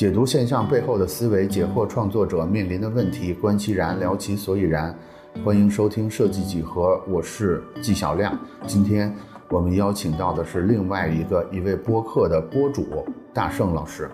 [0.00, 4.98] 解读现象背后的思维，解惑创作者面临的问题，观其然，聊其所以然。
[5.44, 8.34] 欢迎收听设计几何，我是纪晓亮。
[8.66, 9.14] 今天
[9.50, 13.04] 我们邀请到的是另外一个一位播客的播主
[13.34, 14.10] 大圣老师。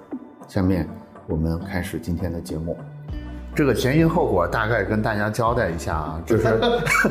[0.49, 0.89] 下面
[1.29, 2.77] 我们开始今天的节目。
[3.57, 6.61] 这个前因后果大概跟大家交代一下啊，就是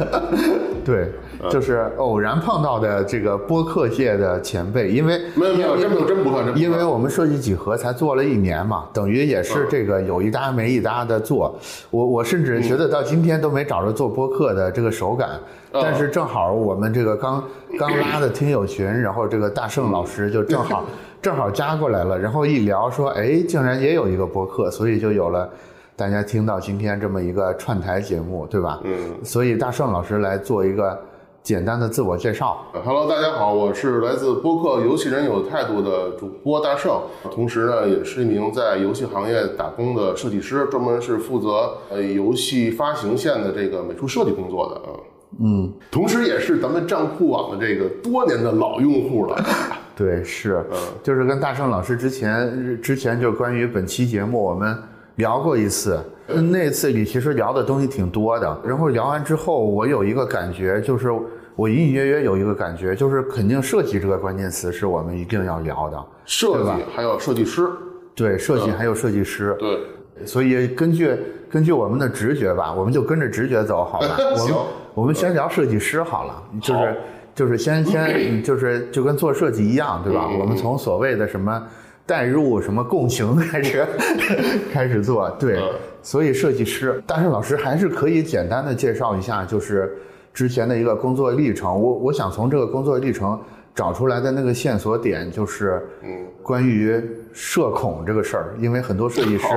[0.85, 1.11] 对，
[1.49, 11.57] 就是偶然碰到的这个播客界的前辈，因为没有没有真不算真不算因为我们设计几何才做了一年嘛，等于也是这个有一搭没一搭的做。
[11.89, 15.39] 我我甚至觉得到今天都没找着做播客的这个手感，
[15.71, 17.43] 但是正好我们这个刚
[17.79, 20.85] 刚拉的听友群，然后这个大圣老师就正好
[21.23, 25.49] 正好加过来了，然后一聊说，哎，竟然也有一个播客，所以就有了。
[25.97, 28.81] 大家听到今天这么一个串台节目，对吧？
[28.83, 29.15] 嗯。
[29.23, 30.99] 所以大圣老师来做一个
[31.41, 32.57] 简单的自我介绍。
[32.83, 44.99] Hello，大家好，我是来自播客游戏人有态度的主播大圣，同时呢，也是一名在游戏行业打工的设计师，专门是负责呃游戏发行线的这个美术设计工作的啊。
[45.39, 49.41] 嗯，同时也是咱们站酷网的这个多年的老用户了。
[49.95, 54.77] 对，是，嗯就是跟大圣老师之前之前就关于本期节目我们
[55.15, 58.61] 聊过一次，嗯那次里其实聊的东西挺多的。
[58.65, 61.09] 然后聊完之后，我有一个感觉，就是
[61.55, 66.05] 我隐隐约约有一个感觉，就是肯定设计这个关键词是我们一定要聊的。
[66.25, 67.67] 设计还有设计师，
[68.13, 69.55] 对，设计还有设计师。
[69.59, 71.17] 对，所以根据
[71.49, 74.17] 根据我们的直觉吧，我们就跟着直觉走，好吧？
[74.17, 74.55] 我们行
[74.93, 76.95] 我们先聊设计师好了，就是
[77.35, 80.27] 就是先先就是就跟做设计一样，对吧？
[80.29, 81.63] 嗯我们从所谓的什么
[82.05, 83.85] 代入、什么共情开始
[84.71, 85.69] 开始做，对嗯。
[86.03, 89.97] 所以设计师，但是老师还是可以简单的介绍一下，就是
[90.33, 91.81] 之前的一个工作历程。
[91.81, 93.39] 我我想从这个工作历程
[93.73, 96.09] 找出来的那个线索点，就是嗯
[96.43, 97.01] 关于
[97.33, 99.47] 社恐这个事儿，因为很多设计师，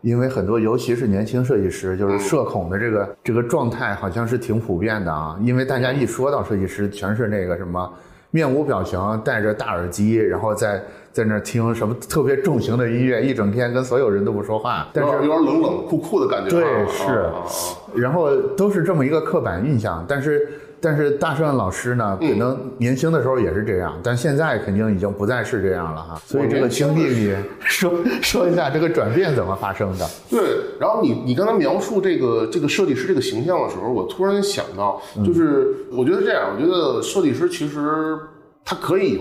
[0.00, 5.38] 因为很多尤其是年轻设计师，就是嗯社恐的这个这个状态好像是挺普遍的啊。
[5.42, 7.92] 因为大家一说到设计师，全是那个什么
[8.30, 10.82] 面无表情，戴着大耳机，然后在
[11.14, 16.60] 在那儿听什么特别重型的音乐，一整天跟所有人都不说话，但是有点冷冷酷酷的感觉啊。
[16.60, 20.48] 对啊是然后都是这么一个刻板印象，但是
[20.80, 26.20] 但是大圣老师呢，可能年轻的时候也是这样，但现在肯定已经不再是这样了哈。
[26.26, 30.04] 所以这个经历你说 说一下这个转变怎么发生的？
[30.28, 30.40] 对，
[30.80, 38.18] 然后你你刚才描述这个这个设计师这个形象的时候，我突然想到，就是我觉得这样，我觉得设计师其实
[38.64, 39.20] 他可以有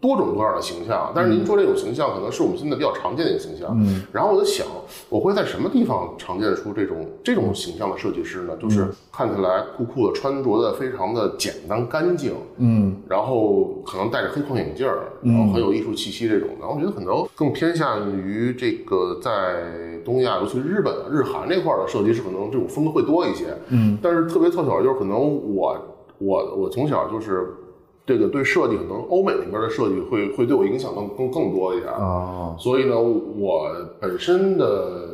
[0.00, 3.76] 多种多样的形象，但是您说这种形象可能是我们现在比较常见的一个形象。
[3.80, 4.66] 嗯，然后我就想，
[5.08, 8.54] 我会在什么地方常见出这种这种形象的设计师呢？
[8.60, 16.54] 就是看起来酷酷的，穿着的非常的简单干净，嗯然后可能戴着黑框眼镜儿，然后很有艺术气息这种的。
[16.60, 19.64] 然后我觉得可能更偏向于这个在
[20.04, 23.46] 东亚，尤其日本、日韩这块儿的设计师，可能这种风格会多一些。
[23.68, 25.76] 嗯，但是特别凑巧就是可能我
[26.18, 27.54] 我我从小就是
[28.06, 31.92] 这个对设计，可能欧美那边的设计会会对我影响更更更多一点。
[31.92, 33.68] 啊所以呢，我
[34.00, 35.08] 本身的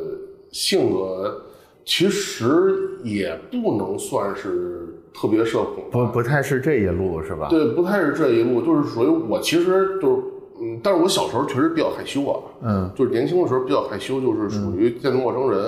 [0.51, 1.41] 性格
[1.83, 7.47] 其实也不能算是特别社恐，不不太是这一路是吧？
[7.49, 10.23] 对，不太是这一路，就是属于我其实就是，
[10.61, 15.59] 嗯，但是我小时候确实比较害羞啊，嗯就是年轻的时候比较害羞，就是属于见到陌生人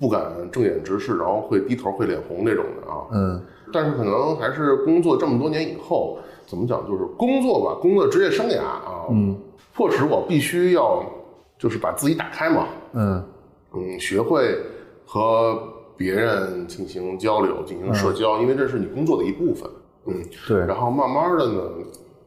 [0.00, 3.06] 不敢正眼直视，然后会低头会脸红那种的啊。
[3.12, 3.40] 嗯
[3.74, 6.18] 但是可能还是工作这么多年以后，
[6.52, 9.34] 怎么讲，就是工作吧，工作职业生涯啊，嗯。
[9.74, 11.02] 迫使我必须要
[11.56, 13.24] 就是把自己打开嘛，嗯。
[13.72, 14.54] 嗯，学会
[15.06, 15.58] 和
[15.96, 19.70] 别人进行交流、进行社交，因为这是你工作的一部分。
[20.04, 20.14] 嗯，
[20.46, 21.62] 对，然后慢慢的呢，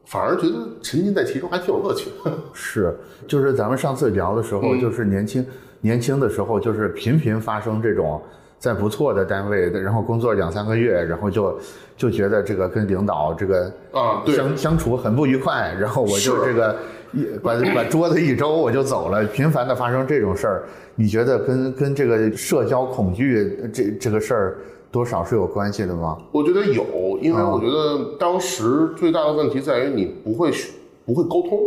[0.06, 2.10] 反而觉得沉浸在其中还挺有乐趣。
[2.52, 2.98] 是，
[3.28, 4.80] 就是咱们上次聊的时候，嗯。
[4.80, 5.46] 就是年轻
[5.80, 8.20] 年轻的时候，就是频频发生这种
[8.58, 11.58] 在不错的单位，然后工作两三个月，然后就
[11.96, 16.76] 就觉得这个跟领导这个啊对相相处很不愉快，然后我就这个
[17.12, 20.64] 一把把桌子一周我就走了，频繁的发生这种事儿，
[20.94, 24.58] 你觉得跟跟这个社交恐惧这这个事儿
[24.90, 26.16] 多少是有关系的吗？
[26.32, 30.72] 我觉得有，因为啊我觉得当时最大的问题在于你不会学
[31.04, 31.60] 不会沟通，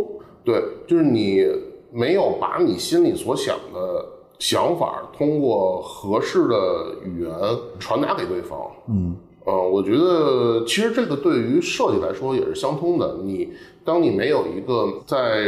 [0.44, 1.46] 对，就是你
[1.92, 4.04] 没有把你心里所想的
[4.40, 6.56] 想法通过合适的
[7.04, 7.30] 语言
[7.78, 8.58] 传达给对方。
[8.88, 9.14] 嗯
[9.46, 13.18] 呃，我觉得其实这个对于设计来说也是相通的。
[13.22, 13.52] 你
[13.84, 15.46] 当你没有一个在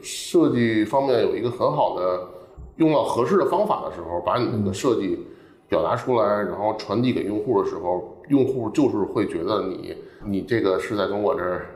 [0.00, 2.20] 设计方面有一个很好的
[2.76, 5.18] 用到合适的方法的时候，把你这个设计
[5.68, 11.66] 表达出来，然后传递给用户的时候，用户就是会觉得你 你这个是在跟我这儿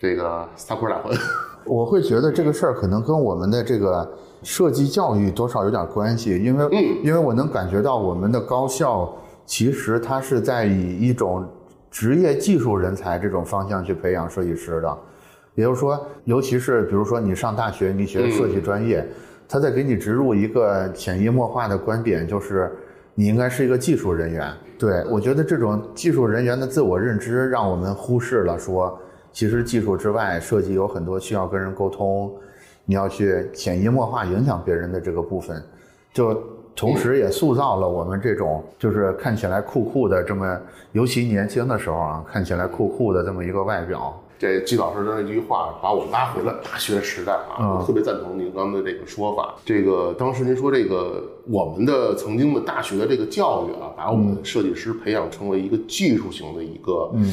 [0.00, 1.16] 这个撒泼打混。
[1.64, 4.08] 我会觉得这个事儿可能跟我们的这个
[4.42, 7.04] 设计教育多少有点关系，因为嗯。
[7.04, 11.46] 因为我能感觉到我们的高校其实它是在以一种
[11.90, 14.98] 职业技术人才这种方向去培养设计师的，
[15.54, 19.06] 也就是说，尤其是比如说你上大学，你学设计专业，
[19.48, 22.70] 他在给你植入一个潜移默化的观点，就是
[23.14, 24.52] 你应该是一个技术人员。
[24.78, 28.98] 对我觉得这种技术人员的自我认知，让我们忽视了说，
[29.32, 32.30] 其实技术之外，设计有很多需要跟人沟通，
[32.86, 35.62] 你要去潜移默化影响别人的这个部分，
[36.14, 36.42] 就
[36.74, 40.58] 同时也塑造了我们这种就是看起来酷酷的这么，
[40.92, 44.22] 尤其年轻的时候啊，看起来酷酷的这么一个外表。
[44.38, 49.54] 这季老师的那句话把我拉回了大学时代啊，嗯我特别赞同您刚才这个说法。
[49.64, 57.24] 这个当时您说这个我们的曾经的大学的这个教育啊，把我们的设计师培养成为一个技术型的一个，嗯，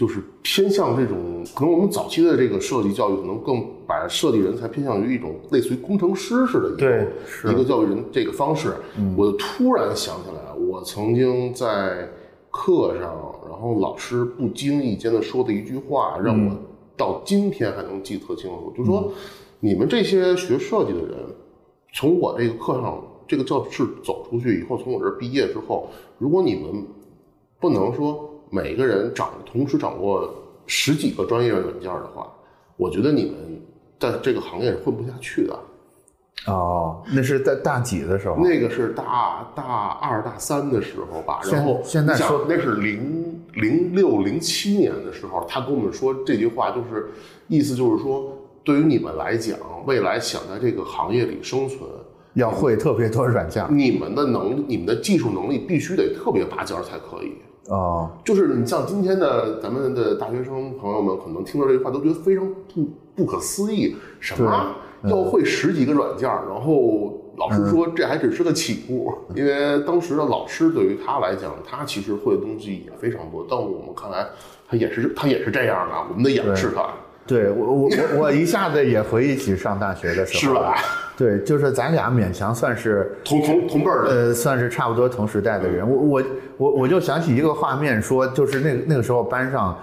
[0.00, 8.72] 就是偏向这种，可能我们早期的这个设计教育可能更把设计人才偏向于一种类似于工程师似的一个对是一个教育人这个方式。
[9.14, 12.08] 我突然想起来，我曾经在
[12.50, 13.14] 课上，
[13.46, 16.56] 然后老师不经意间的说的一句话，让我
[16.96, 19.12] 到今天还能记得特清楚，就说
[19.58, 21.14] 你们这些学设计的人，
[21.92, 26.86] 从我这个课上这个教室走出去以后，从我这儿毕业之后，如果你们
[27.60, 30.28] 不能说每个人掌同时掌握
[30.66, 32.30] 十几个专业软件的话，
[32.76, 33.62] 我觉得你们
[33.98, 35.58] 在这个行业是混不下去的。
[36.46, 38.36] 哦，那是在大几的时候？
[38.36, 47.10] 那个是大大二大三的时候吧，然后现在说那是零零六零七年的时候，他跟我们说这句话，就是
[47.46, 51.80] 意思就是说，对于你们来讲，未来想在这个行业里生存，
[52.32, 53.66] 要会特别多软件。
[53.68, 57.34] 你们的能力、你们的技术能力必须得特别拔尖才可以。
[57.70, 62.44] 哦，就是你像今天的咱们的大学生朋友们，可能听到这句话都觉得非常
[62.74, 64.74] 不不可思议，什么？
[65.04, 74.26] 要会十几个软件儿，然后老师说这还只是个起步，因为当时的老师对于他来讲，他其实会的东西也非常多，但我们看来
[74.68, 76.90] 他也是他也是这样的，我们得仰视他，
[77.30, 80.74] 对我我我我一下子也回忆起上大学的时候， 是吧？
[81.16, 85.88] 对，就是咱俩勉强算是同同同辈儿的，呃，算是差不多同时代的人。
[85.88, 86.22] 我我
[86.56, 89.78] 我我就想起一个画面，说就是那个那个时候班上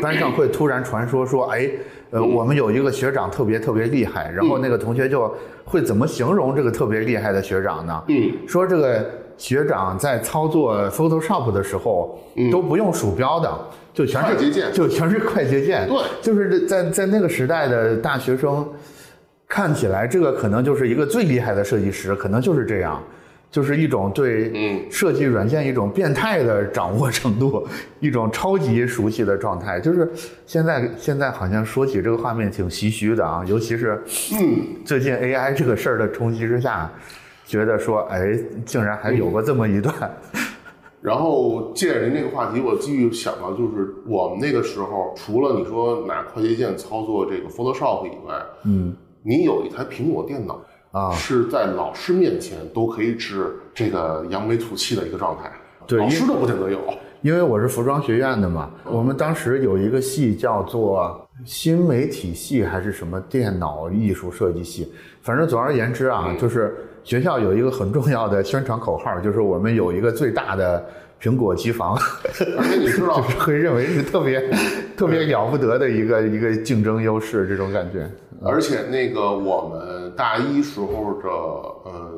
[0.00, 1.68] 班上会突然传说说，哎，
[2.12, 5.30] 呃，我们有一个学长特别特别厉害，然后那个同学就
[5.64, 8.02] 会怎么形容这个特别厉害的学长呢？
[8.08, 9.04] 嗯，说这个
[9.36, 12.18] 学长在操作 Photoshop 的时候
[12.50, 13.50] 都不用鼠标的，
[13.92, 14.72] 就全是快捷键。
[14.72, 15.88] 就全是快捷键。
[15.88, 15.98] 对。
[16.22, 18.66] 就是在在那个时代的大学生，
[19.48, 23.02] 看起来这个可能就是一个最厉害的设计师，可能就是这样，
[23.50, 24.80] 就是一种对嗯。
[24.90, 27.66] 设计软件一种变态的掌握程度，
[28.00, 29.78] 一种超级熟悉的状态。
[29.78, 30.10] 就是
[30.46, 34.02] 现在现在好像说起这个画面挺唏嘘的啊，尤其是
[34.32, 36.90] 嗯，最近 AI 这个事儿的冲击之下，
[37.46, 39.94] 觉得说哎，竟然还有过这么一段。
[41.00, 48.34] 然后借着您这个话题，我继续想到，就是我们那个时候，除了你说拿快捷键操作这个 Photoshop 以外，
[48.64, 48.94] 嗯。
[49.22, 50.60] 你有一台苹果电脑
[50.92, 51.10] 啊。
[51.12, 55.50] 是在老师面前都可以指这个扬眉吐气的一个状态，
[55.86, 56.78] 对老师都不见得有。
[57.22, 66.76] 因为我是服装学院的嘛，我们当时有一个系叫做新媒体系还是什么电脑艺术设计系，反正总而言之啊，就是
[67.06, 70.84] 学校有一个很重要的宣传口号，就是我们有一个最大的
[71.22, 71.96] 苹果机房，
[72.58, 74.50] 而且你知道， 会认为是特别
[74.96, 78.10] 特别了不得的一个一个竞争优势，这种感觉。
[78.42, 82.10] 而且那个我们大一时候的呃，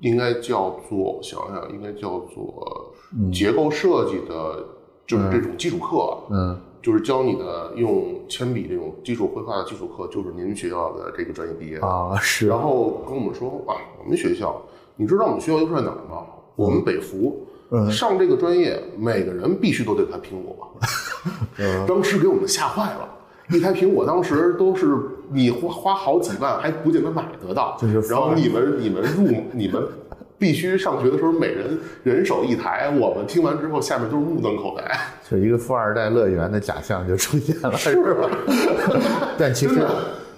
[0.00, 2.94] 应该叫做我想想，应该叫做
[3.30, 4.64] 结构设计的，
[5.06, 11.86] 就是这种基础课，嗯就是教你的用铅笔这种基础绘画的基础课，就是您学校的这个专业毕业的。
[11.86, 13.72] 啊，是然后跟我们说啊，
[14.02, 14.60] 我们学校，
[14.96, 16.26] 你知道我们学校优势在哪儿吗？
[16.56, 17.46] 我们北服。
[17.74, 20.76] 嗯上这个专业，每个人必须都得有台苹果。
[21.58, 23.08] 嗯当时给我们吓坏了，
[23.48, 24.94] 一台苹果当时都是
[25.30, 28.00] 你花花好几万还不见得买得到就是。
[28.12, 29.88] 然后你们你们入你们
[30.38, 34.84] 必须上学的时候每人人手一台，我们听完之后下面都是目瞪口呆。
[35.32, 38.28] 就一个富二代乐园的假象就出现了，是吧？
[39.38, 39.80] 但其实，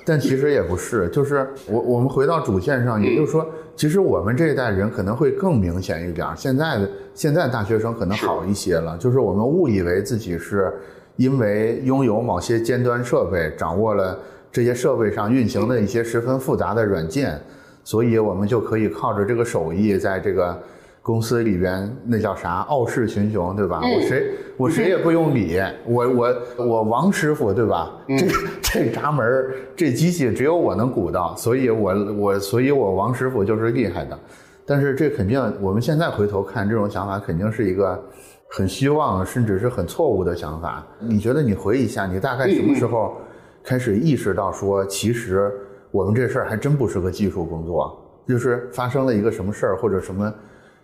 [0.05, 6.37] 但其实也不是，就是我我们回到主线上，也就是说，其实我们这一代人可能会更明显一点儿。
[6.37, 10.73] 现在的现在大学生可能好一些了，就是我们误以为自己是
[11.17, 14.17] 因为拥有某些尖端设备，掌握了
[14.53, 17.41] 这些设备上运行的一些十分复杂的软件，
[17.83, 20.57] 所以我们就可以靠着这个手艺，在这个
[21.05, 23.79] 公司里边那叫啥傲视群雄，对吧？
[23.85, 27.93] 嗯我谁我谁也不用理，我我我王师傅，对吧？
[28.09, 28.27] 嗯这
[28.63, 29.45] 这闸门
[29.77, 34.19] 这机器只有我能鼓到，所以我我所以我王师傅就是厉害的。
[34.65, 38.03] 但是这肯定，我们现在回头看这种想法，肯定是一个
[38.49, 40.83] 很虚妄，甚至是很错误的想法。
[40.99, 43.15] 你觉得你回忆一下，你大概什么时候
[43.63, 45.53] 开始意识到说，其实
[45.91, 47.95] 我们这事儿还真不是个技术工作，
[48.27, 50.33] 就是发生了一个什么事儿或者什么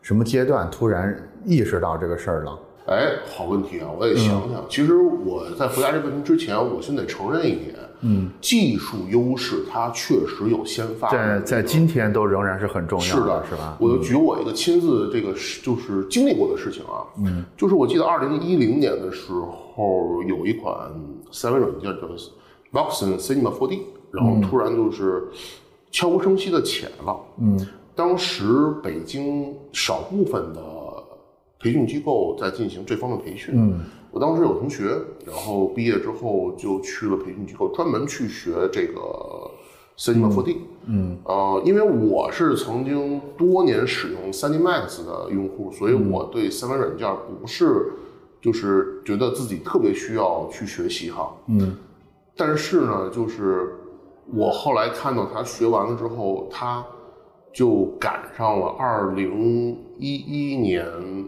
[0.03, 1.15] 什么阶段，突然
[1.45, 2.59] 意识到这个事儿了？
[2.87, 3.87] 哎，好问题啊！
[3.97, 13.77] 我也想想，其实我在回答这个问题之前，我先得承认一点，嗯，技术优势它确实有先发的在在今天都仍然是很重要是的，是吧？
[13.79, 20.75] 我就举我一个亲自这个就是经历过的事情啊，嗯，就是我记得二零一零年的时候，有一款
[21.31, 21.93] 三维软件叫
[22.73, 23.81] Voxen Cinema 4D，
[24.11, 25.29] 然后突然就是
[25.93, 30.61] 悄无声息的起来了，嗯，当时北京少部分的
[31.59, 33.81] 培训机构在进行这方面培训，嗯，
[34.11, 39.01] 我当时有同学，然后毕业之后就去了培训机构，专门去学这个
[39.99, 40.57] Cinema 4D，
[40.87, 47.93] 嗯，呃，因为我是曾经多年使用 3D Max 的用户，所以我对三维软件不是
[48.41, 51.77] 就是觉得自己特别需要去学习哈，嗯，
[52.35, 53.75] 但是呢，就是
[54.33, 56.83] 我后来看到他学完了之后，他
[57.53, 60.85] 就赶上了二零一一年、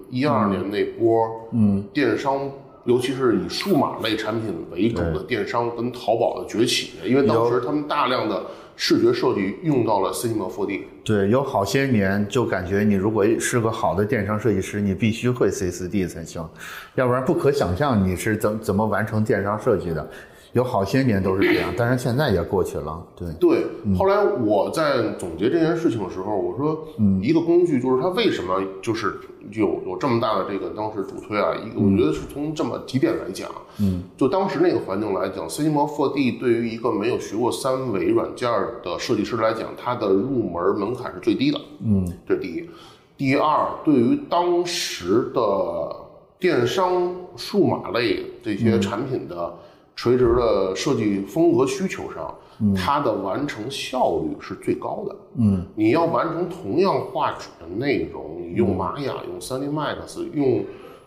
[0.08, 2.50] 一二年那波，嗯，电商，
[2.84, 8.44] 尤其是以数码类产品为主的电商跟淘宝的崛起，因为当时他们大量的
[8.76, 16.48] 视觉设计用到了 Cinema 4D，对，有好些年就感觉你如果是个好的电商设计师，你必须会 C 4 D 才行，
[16.94, 20.08] 要不然不可想象你是怎怎么完成电商设计的。
[20.52, 23.02] 有好些年都是这样，但是现在也过去了。
[23.16, 23.66] 对，对，
[23.96, 26.86] 后来我在总结这件事情的时候，我说，
[27.22, 29.18] 一个工具就是它为什么就是
[29.50, 31.54] 有有这么大的这个当时主推啊？
[31.54, 38.50] 一个我觉得是从这么几点来讲，嗯，就当时那个环境来讲，Cinema 4D 对于一个没有学过三维软件
[38.84, 42.68] 的设计师来讲，它的入门门槛是最低的，嗯，这是第一。
[43.16, 45.96] 第二，对于当时的
[46.38, 49.54] 电商数码类这些产品的
[49.94, 52.34] 垂直的设计风格需求上，
[52.74, 55.16] 它的完成效率是最高的。
[55.38, 60.64] 嗯，你要完成同样画质的内容，你用玛雅、用 3D Max、用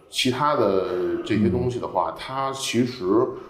[0.08, 3.04] 其他的这些东西的话，它其实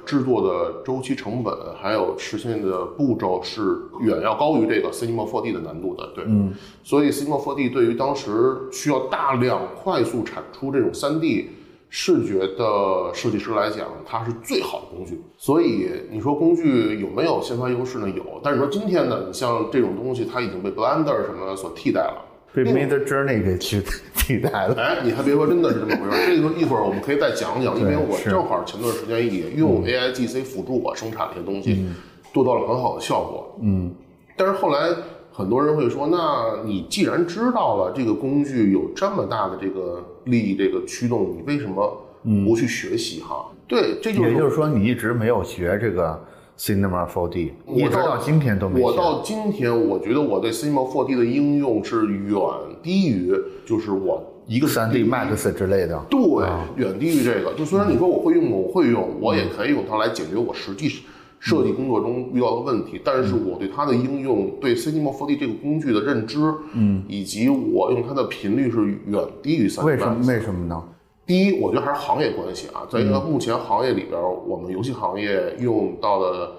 [0.05, 6.09] 制作的周期成本还有实现的步骤是远要高于这个 Cinema 4D 的难度的。
[6.15, 11.47] 对，嗯，所以 Cinema 4D 对于当时需要大量快速产出这种 3D。
[11.97, 15.17] 视觉的设计师来讲，它是最好的工具。
[15.37, 18.09] 所以你说工具有没有先发优势呢？
[18.09, 18.21] 有。
[18.43, 22.21] 但是说今天呢，你像这种东西，它已经被 Blender 什么所替代了，
[22.53, 23.81] 被 Mid Journey 给替
[24.13, 24.75] 替代了。
[24.75, 26.35] 哎，你还别说，真的是这么回事。
[26.35, 31.85] 这个一会儿我们可以再讲讲，因为我正好前段时间也用 AIGC 辅助我生产一些东西，
[32.33, 33.57] 做到了很好的效果。
[33.61, 33.95] 嗯，
[34.35, 34.93] 但是后来
[35.31, 42.05] 很多人会说，那你既然知道了这个工具有这么大的这个利益这个驱动，你为什么
[42.45, 43.51] 不去学习哈？
[43.67, 46.23] 对，这就是也就是说，你一直没有学这个
[46.57, 48.85] Cinema 4D，一我直到今天都没学。
[48.85, 52.39] 我到今天，我觉得我对 Cinema 4D 的应用是远
[52.83, 53.33] 低于
[53.65, 55.99] 就是我一个三 D Max 之类的。
[56.09, 56.19] 对，
[56.75, 57.53] 远低于这个。
[57.55, 60.87] 就虽然你说我会用，我会用，我也可以用它来解决我实际
[61.45, 66.39] 设计工作中遇到的问题，但是我对它的应用，对 Cinema 4D 这个工具的认知，
[66.73, 70.25] 嗯，以及我用它的频率是远低于三 D 为什 Max 么？
[70.25, 70.83] 为什么呢？
[71.23, 76.51] 第一，我觉得还是行业关系啊，在一个目前行业里边，我们游戏行业用到的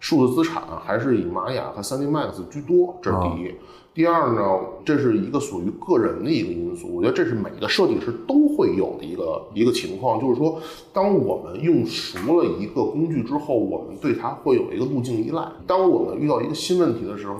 [0.00, 3.54] 数字资产还是以玛雅和 3D Max 居多，这是第一。
[3.94, 4.40] 第二呢，
[4.86, 10.58] 这是一个属于个人的一个因素，我觉得这是每个设计师都会有的一个一个情况，就是说，
[10.94, 15.46] 当我们用熟了一个工具之后，我们对它会有一个路径依赖。
[15.66, 17.36] 当我们遇到一个新问题的时候，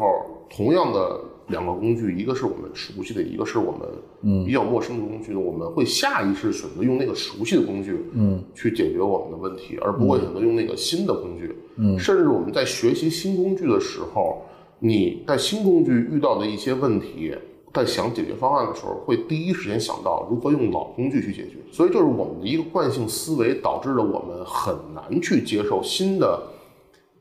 [0.50, 1.18] 同样的
[1.48, 14.42] 两个工具，一个是我们熟悉的，一个是我们比较陌生的工具呢，我们会下意识选择用那个熟悉的工具，嗯，去解决我们的问题，而不会选择用那个新的工具，嗯，甚至我们在学习新工具的时候，
[14.82, 17.34] 你在新工具遇到的一些问题。
[17.74, 26.38] 在想解决方案的时候，会第一时间想到如何用老工具去解决，所以就是我们的一个惯性思维导致了我们很难去接受新的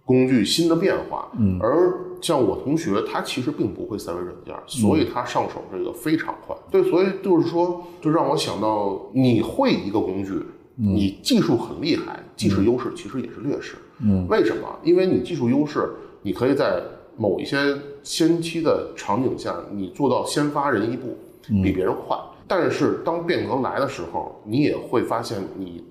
[0.03, 1.31] 工具、新的变化。
[1.39, 6.53] 嗯，而像我同学，他其实并不会三维软件，所以他上手这个非常快。
[6.69, 10.33] 对，所以就是说，就让我想到，你会一个工具，
[10.75, 13.77] 你技术很厉害，技术优势其实也是劣势。
[14.01, 14.67] 嗯，为什么？
[14.83, 15.89] 因为你技术优势，
[16.23, 16.83] 你可以在
[17.17, 17.57] 某一些
[18.03, 21.17] 先期的场景下，你做到先发人一步，
[21.63, 22.17] 比别人快。
[22.47, 25.83] 但是当变革来的时候，你也会发现你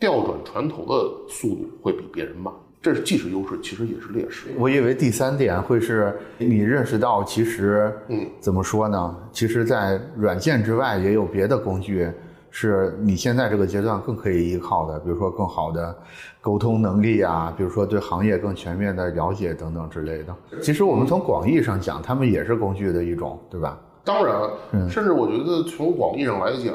[0.00, 4.48] 调转船头的速度会比别人慢，这是既是优势，其实也是劣势。
[4.56, 9.16] 我以为第三点会是你认识到，其实，嗯，怎么说呢？
[9.32, 12.10] 其实，在软件之外，也有别的工具。
[12.50, 15.96] 是你现在这个阶段更可以依靠的，比如说更好的
[16.40, 20.34] 沟通能力啊，比如说对行业更全面的了解等等之类的。
[20.62, 23.78] 其实我们从广义上讲，他们也是工具的一种，对吧？
[24.04, 26.74] 当然，甚至我觉得从广义上来讲，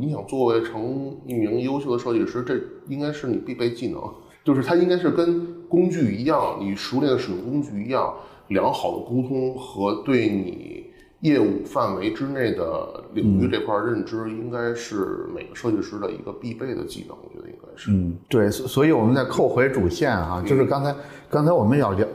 [0.00, 2.58] 你想作为成一名优秀的设计师，这
[2.88, 4.00] 应该是你必备技能，
[4.42, 8.14] 就是它应该是跟工具一样，你熟练的使用工具一样，
[8.48, 10.89] 良好的沟通和对你。
[11.20, 17.16] 业务范围之内的领域这块认知，应该是每个设计师的一个必备的技能。
[17.22, 17.90] 我觉得应该是。
[17.90, 20.94] 嗯，对，所以我们再扣回主线哈，就是刚才
[21.28, 22.06] 刚才我们要聊，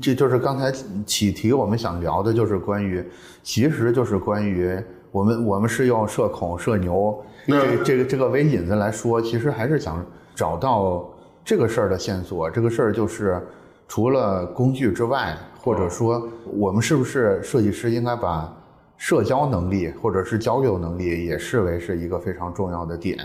[0.00, 0.72] 这就是刚才
[1.04, 3.04] 起题我们想聊的，就是关于，
[3.42, 4.74] 其实就是关于
[5.12, 10.02] 我们我们是用社恐社牛 这这个这个为引子来说，其实还是想
[10.34, 11.06] 找到
[11.44, 12.50] 这个事儿的线索。
[12.50, 13.46] 这个事儿就是
[13.86, 15.36] 除了工具之外。
[15.68, 18.50] 或者说，我们是不是设计师应该把
[18.96, 23.18] 社交能力或者是交流能力也视为是一个非常重要的点？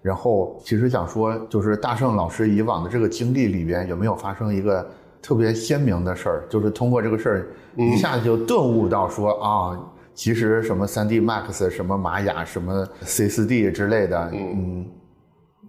[0.00, 4.88] 然后，其实想说，就是大圣老师以往的这个经历里边，有没有发生一个
[5.20, 6.44] 特别鲜明的事儿？
[6.48, 7.46] 就是通过这个事儿，
[7.76, 9.78] 一下子就顿悟到说啊，
[10.14, 14.86] 其实什么三 D Max、什么玛雅、什么 C 四 D 之类的，嗯。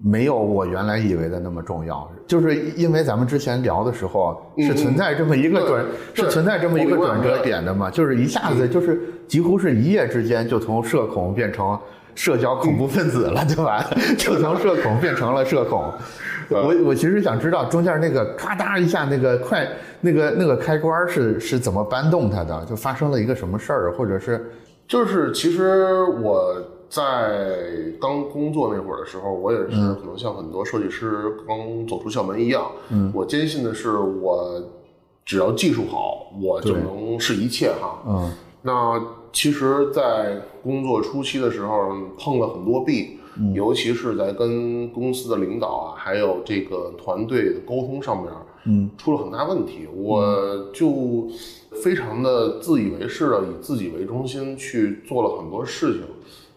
[0.05, 11.79] 没有我原来以为的那么重要，就是因为咱们之前聊的时候是存在这么一个转，是存在这么一个转折点的嘛，就是一下子就是几乎是一夜之间就从社恐变成
[12.15, 13.89] 社交恐怖分子了，对吧？
[14.19, 15.89] 就从社恐变成了社恐。
[16.49, 19.65] 我我其实想知道中间那个咔嗒一下那个快
[20.01, 24.51] 那个那个开关是是怎么搬动它的，就发生了一个什么事儿，或者是
[24.85, 26.61] 就是其实我。
[26.89, 27.65] 在
[27.99, 32.71] 刚工作那会儿的时候，我也是可能像很多设计师刚走出校门一样，
[33.13, 34.61] 我坚信的是，我
[35.25, 38.03] 只要技术好，我就能是一切哈。
[38.05, 43.17] 嗯，那其实，在工作初期的时候碰了很多壁，
[43.55, 48.31] 尤其是在跟公司的领导啊，还有这个团队的沟通上面，
[48.65, 51.27] 嗯，出了很大问题，我就
[51.81, 56.01] 非常的自以为是的以自己为中心去做了很多事情。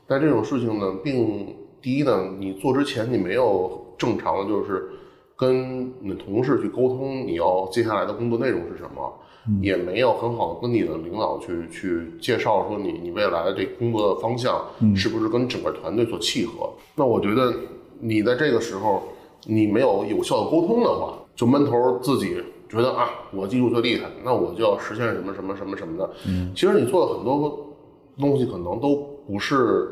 [0.07, 4.89] 但这种事情呢，并第一呢，你做之前你没有正常的，就是
[5.37, 9.13] 跟你的同事去沟通，你要接下来的工作内容是什么，
[9.61, 14.65] 也没有很好的跟你的领导去去介绍说你你未来的这工作的方向
[14.95, 16.71] 是不是跟整个团队所契合。
[16.95, 17.53] 那我觉得
[18.01, 19.03] 你在这个时候
[19.45, 22.37] 你没有有效的沟通的话，就闷头自己
[22.69, 26.11] 觉得啊，我技术最厉害，那我就要实现什么什么什么什么的。
[26.27, 27.75] 嗯，其实你做的很多
[28.19, 29.89] 东西可能都不是。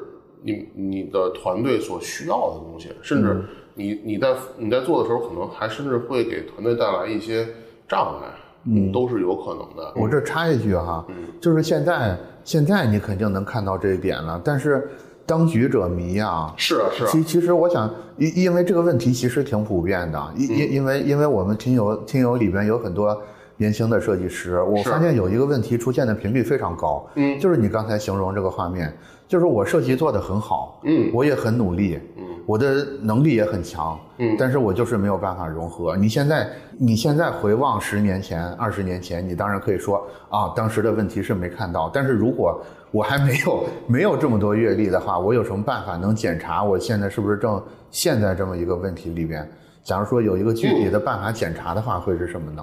[0.46, 3.42] 你你的团队所需要的东西，甚至
[3.72, 7.48] 你你在你在做的时候，可能还甚至会给团队带来一些
[7.88, 8.28] 障碍，
[8.66, 9.90] 嗯，都是有可能的。
[9.96, 14.86] 我这插一句哈，嗯就是现在现在你肯定能看到这一点了，但是
[15.24, 17.08] 当局者迷啊，是啊是啊。
[17.10, 23.18] 其其实我想，因因为这个问题其实挺普遍的，因因因为因为我们听友听友里边有很多
[23.56, 28.94] 年轻的设计师，我发现有一个问题出现的频率非常高，嗯，就是你刚才形容这个画面。
[29.26, 35.96] 就是我设计做得很好，嗯，我也很努力，嗯，我的能力也很强，嗯，但是我就是没有办法融合。
[35.96, 41.90] 你现在，你现在回望十年前、二十年前，你当然可以说啊，当时的问题是没看到。
[41.92, 42.60] 但是如果
[42.90, 47.60] 我还没有 没有这么多阅历的话，我有什么办法能检查我现在是不是正
[47.90, 49.50] 陷在这么一个问题里边？
[49.82, 52.62] 假如说有一个具体的办法检查的话，会是什么呢？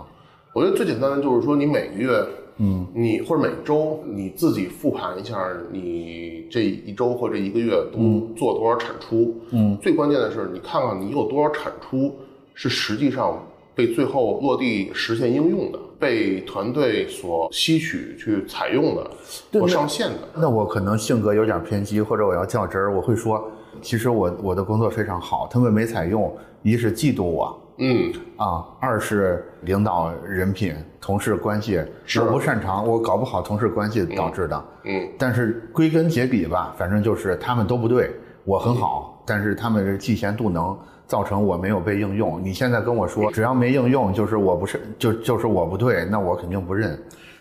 [0.54, 2.24] 我觉得最简单的就是说，你每个月。
[2.64, 5.36] 嗯，你或者每周你自己复盘一下，
[5.72, 9.36] 你这一周或者一个月都做多少产出？
[9.50, 12.16] 嗯，最关键的是你看看你有多少产出
[12.54, 13.44] 是实际上
[13.74, 19.12] 被最后落地实现应用的，被团队所吸取去采用的，
[19.60, 20.20] 或上线的。
[20.36, 23.44] 那我可能性格有点偏激，或者我要较真儿，我会说，
[23.82, 27.60] 其实我我的工作非常好，他们没采用，一是嫉妒我。
[27.84, 31.82] 嗯啊，二是领导人品、同事关系，
[32.20, 34.66] 我不擅长，我搞不好同事关系导致的。
[34.84, 38.12] 嗯，但是归根结底吧，反正就是他们都不对，
[38.46, 42.40] 我很好，但是他们是嫉贤妒能，造成我没有被应用。
[42.44, 46.96] 你现在跟我说，只要没应用，就是我不是，就就是我不对，那我肯定不认。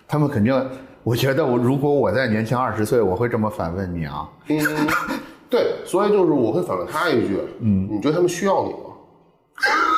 [0.09, 0.59] 他们肯定，
[1.03, 4.27] 我觉得我如果我在年轻二十岁，我会这么反问你啊。
[4.49, 4.59] 嗯，
[5.51, 8.79] 对，所以就是我会反问他一句，嗯，你觉得他们需要你吗？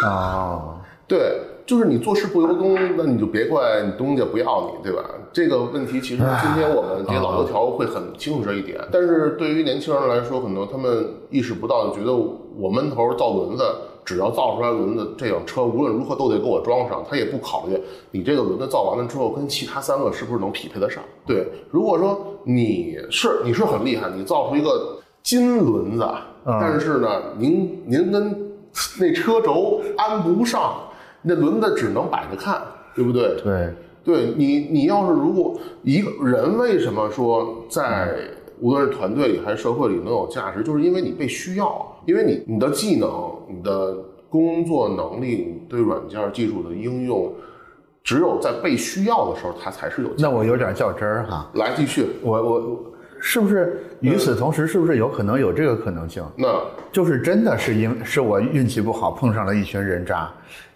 [0.05, 5.03] 啊，对，就是你做事不由衷，那你就别怪你东家不要你，对吧？
[5.33, 12.14] 这个问题其实今天我们这些老油条会很清楚这一点，但是对于年轻人来说，可能他们意识不到，觉得
[12.57, 13.64] 我闷头造轮子，
[14.05, 21.03] 只要造出来轮子，这辆车无论如何都得给我装上，他也不考虑你这个轮子造完了之后跟其他三个是不是能匹配得上。
[21.27, 26.07] 对，如果说你是你是很厉害，你造出一个金轮子，
[26.44, 28.51] 但是呢，您您跟
[28.98, 30.74] 那车轴安不上，
[31.22, 32.61] 那轮子只能摆着看，
[32.94, 33.37] 对不对？
[33.42, 38.16] 对，对你，你要是如果一个人为什么说在
[38.61, 43.11] 无论是团队里还是社会里能有价值，就是因为你被需要，因为你你的技能、
[43.48, 43.96] 你的
[44.28, 47.32] 工作能力、你对软件技术的应用，
[48.02, 50.22] 只有在被需要的时候，它才是有价值。
[50.22, 52.85] 那我有点较真儿哈，来继续，我我
[53.24, 56.24] 是不是与此同时，是不是有可能有这个可能性？
[56.37, 60.28] 那就是真的是因是我运气不好碰上了一群人渣，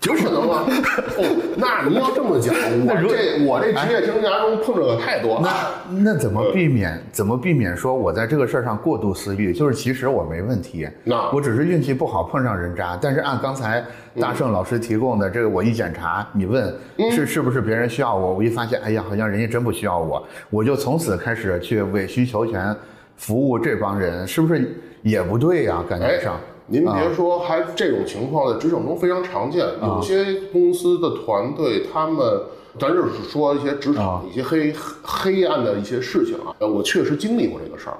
[0.04, 0.64] 有可能吗。
[1.18, 2.54] 哦，那您要这么讲，
[2.86, 5.50] 我如这我这职业生涯中碰着的太多了。
[5.90, 7.02] 那那怎么避免？
[7.10, 9.52] 怎么避免说我在这个事儿上过度思虑？
[9.52, 12.96] 就是其实我没问题，那我只是运气不好碰上人渣。
[13.00, 13.84] 但是按刚才
[14.20, 16.72] 大圣老师提供的这个，我一检查，你问
[17.10, 22.74] 是是不是别人需要我，我一发现，哎呀，好像人家真不需要我，我就从此开始去委曲求全，
[23.16, 25.82] 服务这帮人，是不是也不对呀？
[25.88, 29.66] 感觉哎上，，您别说，还这种情况在职场中非常常见。
[29.82, 32.42] 有些公司的团队，他们，
[32.78, 36.54] 咱就是说一些职场的一些黑黑暗的一些事情啊。
[36.58, 37.96] 呃，我确实经历过这个事儿。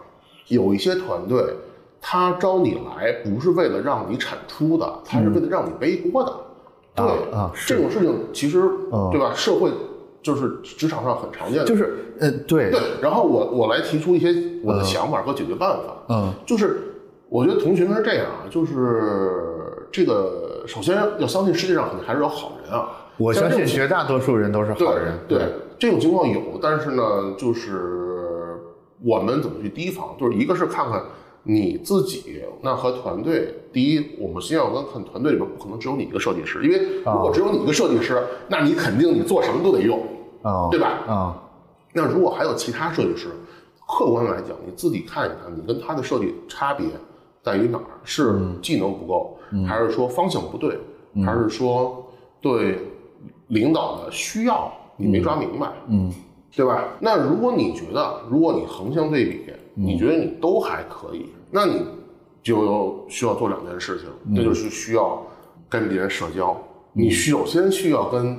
[0.48, 1.44] 有一些团队，
[2.00, 6.32] 他招你来不是为了让你产出的，他是为了让你背锅的。
[6.94, 8.62] 对啊这种事情其实
[9.12, 9.32] 对吧？
[9.34, 9.70] 社会
[10.22, 11.64] 就是职场上很常见的。
[11.64, 15.96] 就是呃，对对，然后我我来提出一些我的想法和解决办法。
[16.08, 16.95] 嗯，就是
[17.28, 22.88] 我觉得同学们是这样啊，就是这个首先要相信世界上肯定还是有好人啊。
[23.18, 25.18] 我相信绝大多数人都是好人。
[25.26, 25.40] 对
[25.78, 28.58] 这种情况有，但是呢，就是
[29.02, 30.14] 我们怎么去提防？
[30.20, 31.02] 就是一个是看看
[31.42, 33.54] 你自己，那和团队。
[33.72, 40.02] 第一，我们先要跟看团队里边不可能只有你一个设计师，因为如果只有你一个设计师，那你肯定你做什么都得用，
[40.42, 40.88] 哦，对吧？
[41.06, 41.42] 啊，
[41.92, 43.28] 那如果还有其他设计师，
[43.88, 46.86] 客观来讲，你自己看一看，你跟他的设计差别
[47.46, 47.84] 在于哪儿？
[48.02, 50.76] 是技能不够，还是说方向不对，
[51.24, 52.04] 还是说
[52.40, 52.80] 对
[53.46, 55.70] 领导的需要你没抓明白？
[55.86, 56.12] 嗯，
[56.56, 56.88] 对吧？
[56.98, 61.84] 那如果你觉得，如果你横向对比，你觉得你都还可以，那你
[62.42, 65.22] 就需要做两件事情，那就是需要
[65.68, 66.56] 跟别人社交。
[66.92, 68.36] 你首先需要跟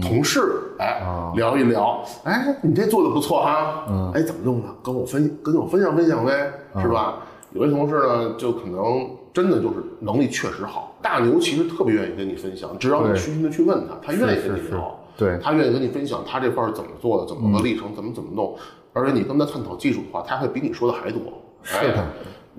[0.00, 0.40] 同事
[0.78, 1.02] 哎
[1.34, 3.84] 聊一聊，哎，你这做的不错哈，
[4.14, 4.68] 哎，怎么弄的？
[4.82, 7.18] 跟我分跟我分享分享呗，是吧？
[7.52, 14.98] 有些同事呢，就可能真的就是能力确实好，大牛其实特别愿意跟你分享，只要你虚心的去问他，他愿意跟你聊。
[15.16, 18.56] 对，他愿意跟你分享他这块儿是怎么做的，怎么个历程，怎么怎么弄，
[18.92, 21.20] 而且你跟他探讨技术的话，他会比你说的还多。
[21.62, 22.06] 是的哎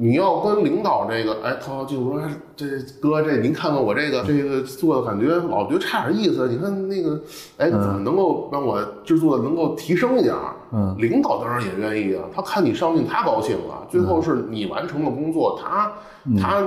[0.02, 2.66] 你要跟领导这个，哎，讨讨技术说，哎，这
[3.02, 7.22] 哥，这您看看我这个这个做的感觉老觉得差点意思，你看那个，
[7.58, 10.56] 哎，怎么能够让我制作的能够提升一点儿？
[10.72, 15.92] 嗯，领导当然也愿意啊，他看你上进，他高兴啊，最后是你完成了工作，他
[16.40, 16.64] 他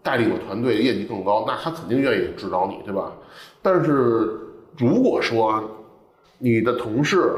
[0.00, 3.10] 带领的团队，业绩更高，那他肯定愿意指导你，对吧？
[3.60, 4.38] 但是
[4.76, 5.60] 如果说
[6.38, 7.34] 你的同事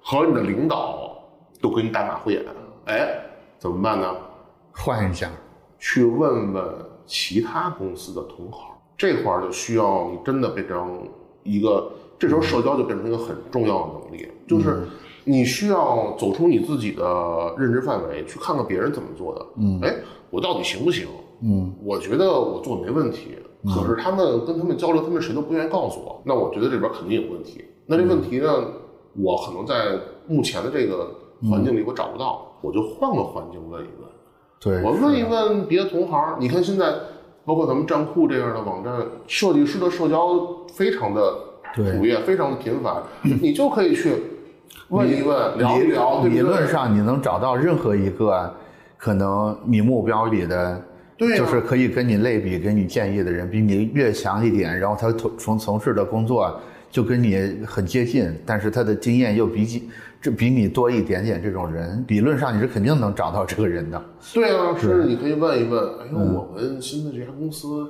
[0.00, 1.18] 和你的领导
[1.60, 2.40] 都跟你打马虎眼，
[2.84, 3.18] 哎，
[3.58, 4.14] 怎么办呢？
[4.76, 5.30] 换一下。
[5.78, 6.64] 去问问
[7.04, 11.06] 其他公司的同行，这块儿就需要你真的变成
[11.42, 14.88] 一个，这时候社交就变成一个很重要的能力，就是
[15.24, 19.46] 你需要走出你自己的认知范围，去看看别人怎么做的。
[19.58, 19.94] 嗯，哎，
[20.30, 21.06] 我到底行不行？
[21.42, 23.36] 嗯，我觉得我做的没问题，
[23.66, 27.62] 可是他们跟他们交流，他们谁都不愿意告诉我，那我觉得这边肯定有问题。
[27.84, 28.48] 那这问题呢，
[29.14, 31.14] 我可能在目前的这个
[31.50, 34.05] 环境里我找不到，我就换个环境问一问。
[34.58, 36.86] 对，我问一问别的同行，你看现在
[37.44, 38.92] 包括咱们站酷这样的网站，
[39.26, 40.40] 设计师的社交
[40.72, 41.34] 非常的
[41.74, 44.14] 对普遍，非常的频繁，你就可以去
[44.88, 46.24] 问一问、聊一聊？
[46.24, 48.52] 理论上你能找到任何一个
[48.96, 50.82] 可能你目标里的，
[51.16, 56.58] 对呀就是可以跟你类比、给你建议的人，比你越强一点，然后他从从从事的工作
[56.90, 59.88] 就跟你很接近，但是他的经验又比你
[60.26, 64.04] 这比你多一点点，这种人理论上你是肯定能找到这个人的。
[64.34, 67.86] 对啊，甚至你可以问一问，哎呦，我们新的这家公司，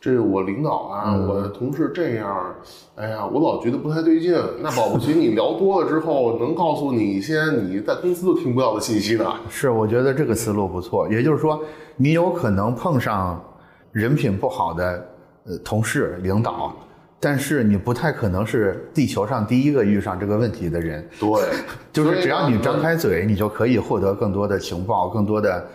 [0.00, 2.54] 这个我领导啊，我的同事这样，
[2.94, 4.32] 哎呀，我老觉得不太对劲。
[4.60, 9.28] 那保不齐你聊多了之后，能告诉你一些你在公司都听不到的信息呢。
[9.50, 11.08] 是，我觉得这个思路不错。
[11.08, 11.60] 也就是说，
[11.96, 13.42] 你有可能碰上
[13.90, 15.06] 人品不好的
[15.44, 16.72] 呃同事、领导，
[17.20, 21.06] 但是你不太可能是地球上第一个遇上这个问题的人。
[21.20, 21.28] 对，
[21.92, 25.68] 就是只要你张开嘴，你就可以获得更多的情报、更多的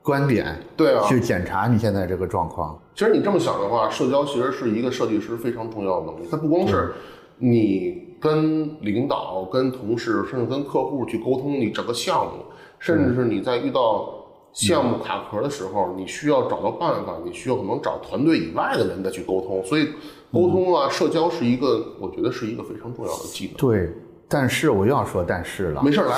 [0.00, 2.78] 观点，对啊去检查你现在这个状况。
[2.94, 6.28] 其实你这么想的话，社交其实是一个设计师非常重要的能力。
[6.30, 6.92] 它不光是
[7.38, 12.44] 你跟领导、跟同事，甚至跟客户去沟通你整个项目，
[12.78, 14.08] 甚至是你在遇到
[14.52, 19.64] 项目卡壳的时候，你需要找到办法，你需要可能找团队以外的人再去沟通。
[19.64, 19.88] 所以，
[20.32, 23.54] 沟通啊，社交是一个，我觉得是一个非常重要的技能。
[23.56, 23.92] 对，
[24.28, 25.82] 但是我又要说但是了。
[25.82, 26.16] 没事儿来，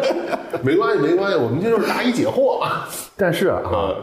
[0.62, 2.60] 没关系，没关系，我们这就是答疑解惑。
[3.16, 3.96] 但是啊，呃，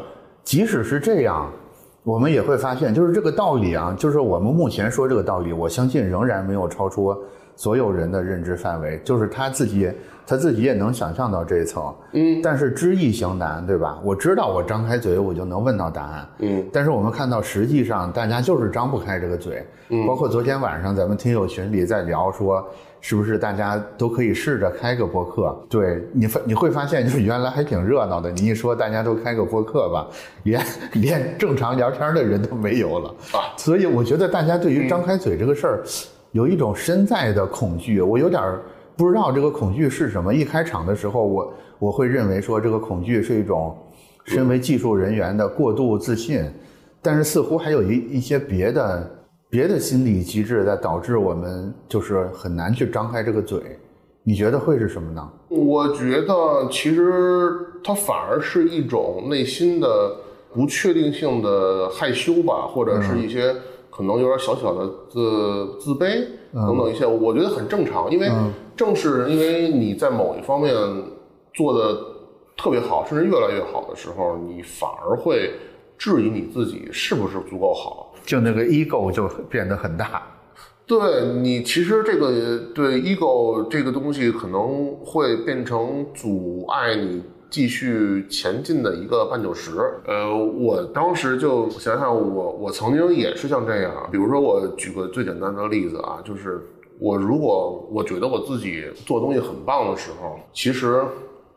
[0.44, 1.52] 即使是这样，
[2.04, 7.16] 我们也会发现，就是这个道理啊，就是我们目前说这个道理，我相信仍然没有超出
[7.56, 9.90] 所有人的认知范围，就是他自己
[10.28, 14.00] 他自己也能想象到这一层，嗯，但是知易行难，对吧？
[14.04, 22.66] 我知道我张开嘴我就能问到答案，嗯，但是我们看到实际上大家就是张不开这个嘴，嗯，包括昨天晚上咱们听友群里在聊说。
[23.02, 25.56] 是不是大家都可以试着开个播客？
[25.70, 28.32] 对你发你会发现，就是原来还挺热闹的。
[28.32, 30.08] 你一说大家都开个播客吧，
[30.42, 30.60] 连
[30.94, 35.84] 连正常聊天的人都没有了啊所以我觉得大家对于张开嘴这个事儿，
[36.36, 38.02] 有一种身在的恐惧。
[38.02, 38.62] 我有点儿
[38.98, 40.34] 不知道这个恐惧是什么。
[40.36, 43.74] 一开场的时候，我我会认为说这个恐惧是一种
[44.26, 46.44] 身为技术人员的过度自信，
[47.02, 49.10] 但是似乎还有一一些别的
[49.50, 53.62] 别的心理机制在导致我们就是很难去张开这个嘴。
[54.22, 55.26] 你觉得会是什么呢？
[55.48, 57.50] 我觉得其实
[57.82, 59.88] 它反而是一种内心的
[60.54, 63.56] 不确定性的害羞吧，或者是一些
[63.96, 68.30] 可能有点小小的自自卑等等一些，我觉得很正常，因为
[68.76, 70.74] 正是因为你在某一方面
[71.54, 71.98] 做的
[72.58, 75.52] 特别好，甚至越来越好的时候，你反而会
[75.98, 78.14] 质疑你自己是不是足够好。
[78.26, 80.24] 就那个 ego 就变得很大。
[80.86, 87.24] 对你，其实这个对 ego 这个东西可能会变成阻碍你
[87.56, 89.72] 继续前进的一个绊脚石。
[90.06, 90.28] 呃，
[90.60, 96.62] 我当时就想想我，我曾经也是像这样，比如说我举个最简单的例子啊，就是
[97.00, 101.02] 我如果我觉得我自己做东西很棒的时候，其实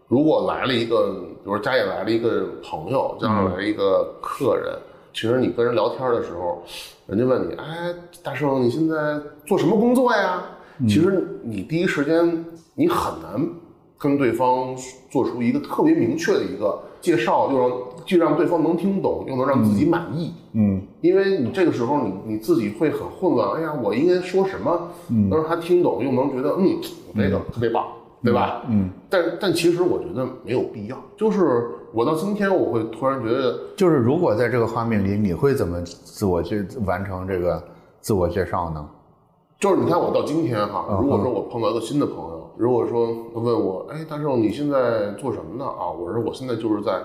[0.06, 4.78] 如果来了一个，比如说家里来了一个朋友，家里来了一个客人。
[5.12, 6.62] 其实你跟人聊天的时候，
[7.08, 10.44] 人家问你，哎，大圣，你现在做什么工作呀？
[10.82, 12.44] 其实你第一时间
[12.76, 13.44] 你很难
[13.98, 14.74] 跟对方
[15.10, 17.70] 做出一个特别明确的一个介绍，又让
[18.06, 20.32] 既让对方能听懂，又能让自己满意。
[20.52, 26.78] 嗯因为你这个时候你你自己会很混乱，哎呀，我应该说什么能让他听懂，又能觉得嗯，
[27.14, 27.84] 我这个特别棒，
[28.24, 28.62] 对吧？
[28.68, 33.58] 嗯，但但其实我觉得没有必要，就是我到今天我会突然觉得。
[33.76, 37.62] 就是如果在这个画面里，你会怎么自我去完成这个
[38.00, 38.88] 自我介绍呢？
[39.60, 45.64] 就是你看我到今天哈，嗯如果说我碰到一个新的朋友，如果说问我，哎，大圣你现在做什么呢？
[45.64, 47.00] 啊，我说我现在就是在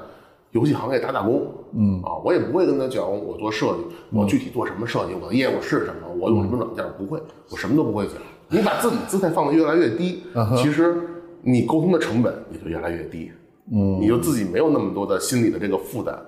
[0.52, 8.16] 游戏行业打打工，嗯啊，我也不会跟他讲我做设计，我具体做什么设计，我的业务是什么，我用什么软件，不会，我什么都不会讲。
[8.50, 11.08] 你把自己姿态放得越来越低，嗯其实
[11.42, 13.32] 你沟通的成本也就越来越低，
[13.72, 16.20] 嗯，你就自己没有那么多的心理的这个负担，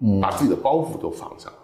[0.00, 1.54] 嗯，把自己的包袱都放下了。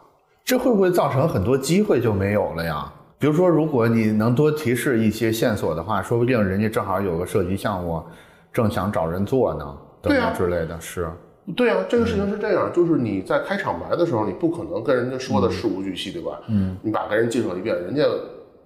[0.42, 2.92] 这会不会造成很多机会就没有了呀？
[3.20, 8.02] 比如说，如果你能多提示一些线索的话，说不定人家正好有个设计项目，
[8.50, 10.80] 正想找人做呢，等等之类的。
[10.80, 11.06] 是，
[11.54, 16.40] 对啊，这个事情是这样，就是你在开场白的时候，你不可能跟人家说的事无巨细，对吧？
[16.48, 18.04] 嗯，你把跟人介绍一遍，人家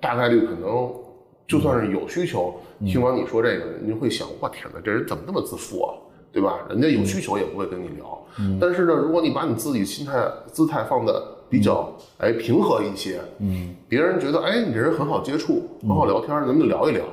[0.00, 0.88] 大概率可能
[1.48, 2.54] 就算是有需求，
[2.86, 5.90] 听完你说这个，人家会想，我天哪，这人怎么那么自负啊？
[6.30, 6.60] 对吧？
[6.68, 8.24] 人家有需求也不会跟你聊。
[8.38, 11.20] 嗯，但是呢，如果你把你自己心态姿态放的
[11.54, 11.88] 比较
[12.18, 17.04] 哎平和一些，嗯，别人觉得哎你这人很好接触，很好聊天，咱们就聊一聊。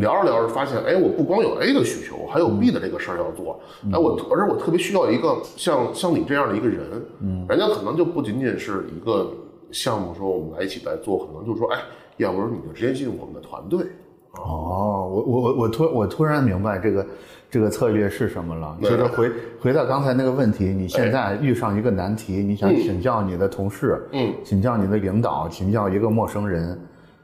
[0.00, 3.60] 聊着聊着发现，哎，我不光有 A 的需求，还有 B 的这个事儿要做。
[3.92, 6.80] 哎，我而且我特别需要一个像像你这样的一个人，
[7.20, 9.30] 嗯，人家可能就不仅仅是一个
[9.70, 11.78] 项目，说我们来一起来做，可能就是说，哎，
[12.16, 13.86] 要不然你就直接进入我们的团队。
[14.32, 17.06] 哦，我我我我突我突然明白这个
[17.50, 18.76] 这个策略是什么了。
[18.82, 26.78] 就对是回回到刚才那个问题，你现在遇上一个难题，你想请教你的同事，嗯，请教你的领导，请教一个陌生人，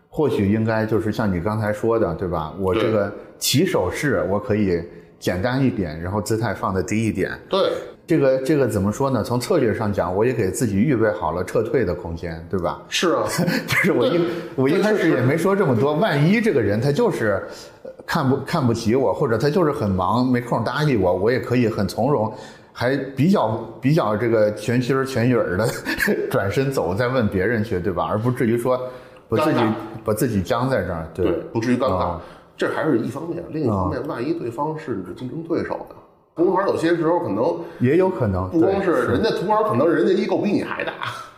[0.08, 2.54] 或许应该就是像你刚才说的，对吧？
[2.58, 4.82] 我这个起手式我可以
[5.18, 7.30] 简单一点，然后姿态放的低一点。
[7.48, 7.72] 对，
[8.06, 9.22] 这个这个怎么说呢？
[9.22, 12.82] 从策略上讲，我也给自己预备好了撤退的空间，对吧？
[12.88, 13.24] 是啊，
[13.66, 14.20] 就是我一
[14.56, 17.42] 我一开始也没说这么多，万一这个人他就是
[17.82, 22.32] 呃看不看不起我，或者他就是很忙没空搭理我，我也可以很从容，
[22.72, 25.68] 还比较比较这个全心儿全意儿的
[26.30, 28.06] 转身走，再问别人去，对吧？
[28.10, 28.80] 而不至于说
[29.28, 29.60] 把自己
[30.04, 32.20] 把自己僵在这儿，对，不至于尴尬啊。
[32.56, 35.96] 这还是一方面，另一方面，万一对方是你的竞争对手呢？
[36.36, 40.92] 同行有些时候可能也有可能，不光是人家同行，可能人家 ego 比你还大。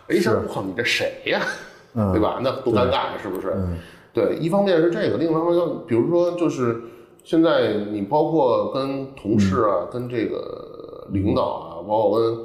[0.07, 1.41] 哎，想我靠，你这谁呀？
[1.95, 2.39] 嗯对吧？
[2.41, 3.55] 那多尴尬，是不是？
[4.15, 6.81] 对，一方面是这个，另一方面就比如说，就是
[7.21, 12.37] 现在你包括跟同事啊，跟这个领导啊，包括跟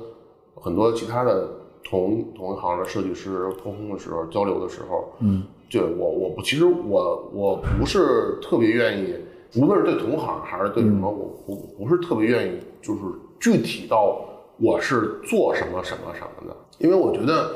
[0.57, 1.49] 很多其他的
[1.85, 9.15] 同同一行的设计师沟通的时候、交流的时候，嗯，对我我不，其实我我不是特别愿意，
[9.57, 13.01] 无论是对同行还是对什么，我不不是特别愿意，就是
[13.39, 14.21] 具体到
[14.59, 17.53] 我是做什么什么什么的，因为我觉得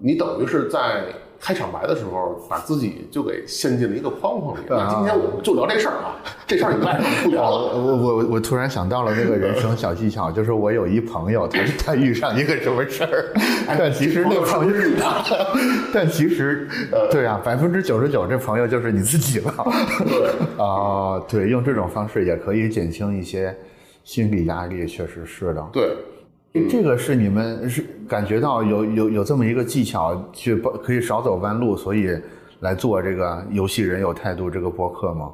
[0.00, 1.04] 你等于是在
[1.44, 4.60] 开场白的时候把自己就给陷进了一个框框里。
[4.66, 6.16] 那今天我们就聊这事儿啊，
[6.48, 7.76] 这事儿以外不聊了。
[7.76, 13.30] 我我我突然想到了那个人生小技巧，就是我有一朋友，他他遇上一个什么事儿，
[13.78, 15.06] 但其实那朋友是你的，
[15.92, 16.66] 但其实
[17.10, 19.52] 对啊，百分之九十九这朋友就是你自己了。
[20.08, 20.30] 对，
[20.64, 23.54] 啊、对，用这种方式也可以减轻一些
[24.02, 25.62] 心理压力，确实是的。
[25.70, 25.94] 对，
[26.70, 32.16] 这个是你们是感觉到有有有这么一个技巧，去帮可以少走弯路，所以
[32.60, 35.32] 来做这个游戏人有态度这个播客吗？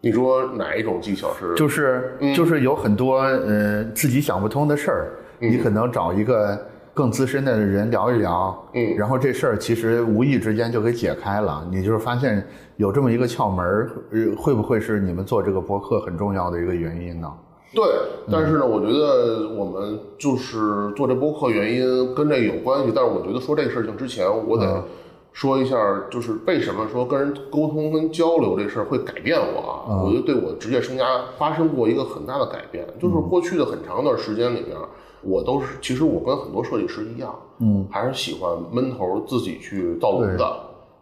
[0.00, 1.54] 你说哪一种技巧是？
[1.54, 6.58] 就是就是有很多呃自己想不通的事儿，你可能找一个
[6.94, 11.68] 更资深的人聊一聊，嗯然后这事儿其实无意之间就给解开了。
[11.70, 12.42] 你就是发现
[12.76, 17.30] 有这么一个窍门儿，呃会不会是你们做这个播客很重要的一个原因呢？
[17.74, 17.84] 对，
[18.30, 24.84] 但是呢，我觉得我们就是做这播客原因跟这有关系，但是我觉得说这个事情之前，我得
[25.32, 25.76] 说一下，
[26.10, 30.02] 就是为什么说跟人沟通跟交流这事儿会改变我啊？
[30.04, 34.76] 我觉得对我职业生涯发生过一个很大的改变，就是过去的很长一段时间里面，
[35.22, 40.44] 我都是其实我跟很多设计师一样，嗯，还是喜欢闷头自己去造轮子。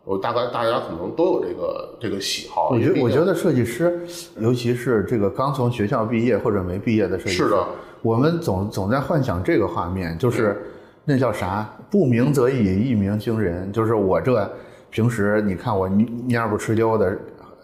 [0.04, 2.70] 我大概大家可能都有这个这个喜好。
[2.70, 4.00] 我觉得，我觉得设计师，
[4.38, 7.66] 尤其是这个刚从学校毕业或者没毕业的设计师，是的，
[8.02, 10.62] 我们总总在幻想这个画面，就是
[11.04, 11.68] 那叫啥？
[11.90, 13.72] 不鸣则已，一鸣惊人。
[13.72, 14.50] 就是我这
[14.90, 17.16] 平时你看我蔫不哧溜的，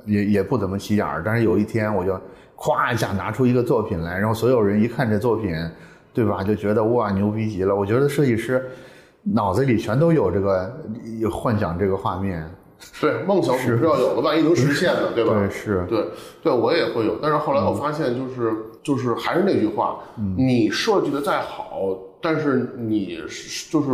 [0.07, 2.19] 也也不怎么起眼儿，但是有一天我就
[2.57, 5.55] 咵一下拿出一个作品来，然后所有人一看这作品，
[6.15, 7.75] 对吧，就觉得哇牛逼极了。
[7.75, 8.71] 我觉得设计师
[9.33, 10.73] 脑子里全都有这个
[11.31, 12.49] 幻想这个画面。
[12.99, 15.35] 对梦想总是要有的，万一能实现呢，对吧？
[15.35, 16.03] 对，是，对，
[16.43, 19.99] 对我也会有，但是后来我发现，就是、就是还是那句话，
[20.35, 23.19] 你设计的再好，但是你
[23.71, 23.89] 就是，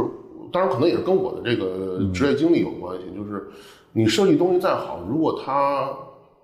[0.52, 3.48] 当然可能也是跟我的这个职业经历有关系，就是
[3.92, 5.90] 你设计东西再好，如果它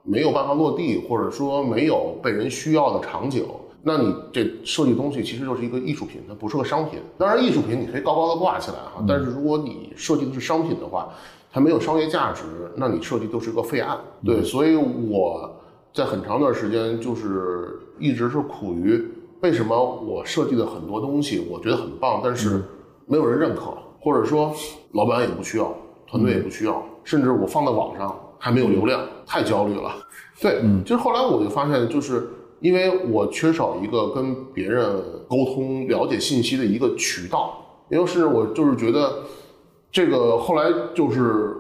[0.03, 3.47] 没有办法落地，或者说没有被人需要的场景。
[3.83, 7.01] 那你这设计东西其实就是一个艺术品，它不是个商品。
[7.19, 11.09] 当然，艺术品你可以高高的挂起来哈，但是如果你设计的是商品的话，
[11.53, 12.45] 它没有商业价值，
[12.77, 13.99] 那你设计都是个废案。
[14.25, 15.51] 对，所以我
[15.93, 19.05] 在很长一段时间就是一直是苦于
[19.41, 22.63] 为什么我设计的很多东西我觉得很棒，但是
[23.07, 24.55] 没有人认可，或者说
[24.93, 25.75] 老板也不需要，
[26.07, 29.91] 团队也不需要，甚至我放在网上还没有流量，太焦虑了。
[30.41, 32.29] 对，嗯其实后来我就发现，就是
[32.63, 39.25] 因为我缺少一个跟别人沟通、了解信息的一个渠道，因为是我就是觉得。
[39.95, 41.55] 这个后来就是，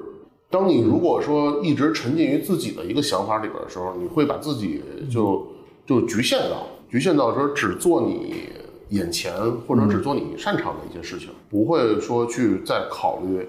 [0.48, 5.46] 当你如果说一直沉浸于自己的一个想法里边的时候，你会把自己就
[5.84, 8.44] 就局限到局限到说只做你
[8.88, 9.34] 眼前
[9.66, 13.46] 或者只做你擅长的一些事情，不会说去再考虑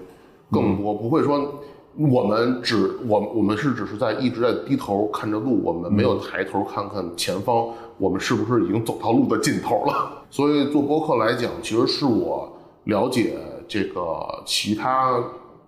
[0.50, 1.62] 更多，不会说
[1.96, 10.24] 我们只我我们是只是在一直在低头看着路，我们没有抬头看看前方，我们是不是已经走到路的尽头了？
[10.30, 12.52] 所以做播客来讲，其实是我
[12.84, 13.38] 了解。
[13.66, 15.18] 这个其他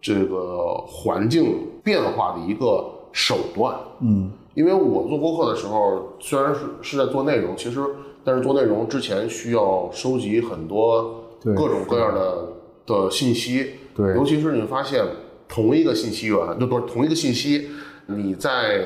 [0.02, 7.80] 这个环境变化的一个手段，嗯，因为我做播客的时候，虽然是是在做内容，其实
[8.22, 12.48] 但是做内容之前需要收集很多对各种各样的
[12.84, 15.02] 的信息，对尤其是你发现
[15.48, 17.68] 同一个信息源，就不是同一个信息，
[18.06, 18.82] 你在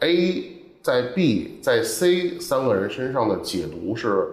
[0.00, 0.44] A
[0.82, 4.26] 在 B 在 C 三个人身上的解读是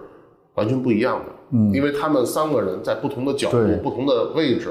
[0.54, 1.26] 完全不一样的。
[1.52, 4.68] 嗯，因为他们三个人在不同的角度、不同的位置，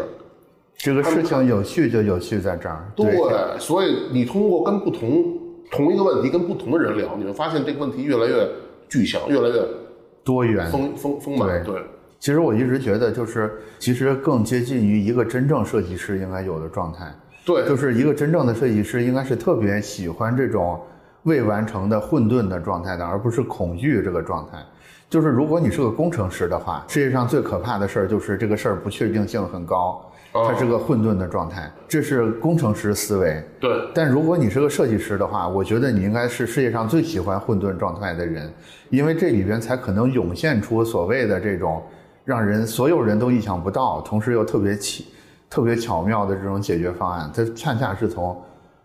[0.77, 2.89] 这个事情有趣就有趣在这儿。
[2.95, 3.13] 对，
[3.59, 5.37] 所以你通过跟不同
[5.69, 8.49] 同一个问题跟不同的人聊，你会发现这个问题越来越
[8.87, 9.61] 具象，越来越
[10.23, 10.71] 多元。
[10.71, 11.63] 丰丰丰满。
[11.63, 11.81] 对，
[12.19, 17.11] 其实我一直觉得，就是其实更接近于一个真正设计师应该有的状态。
[17.45, 20.79] 对，就是一个真正的设计师应该是特别喜欢这种
[21.23, 24.57] 未完成的混沌的状态的，而不是恐惧这个状态。
[25.09, 30.05] 就是如果你是个工程师的话，世界上最可怕的事儿就是这个事儿不确定性很高。
[30.31, 33.43] 它是个混沌的状态，这是工程师思维。
[33.59, 38.47] 对，但如果你是个设计师的话，我觉得你应该是世界上最喜欢混沌状态的人，
[38.91, 41.81] 因为这里边才可能涌现出所谓的这种
[42.29, 45.07] 让人所有人都意想不到，同时又特别奇、
[45.49, 47.27] 特别巧妙的这种解决方案。
[47.33, 48.39] 它恰恰是从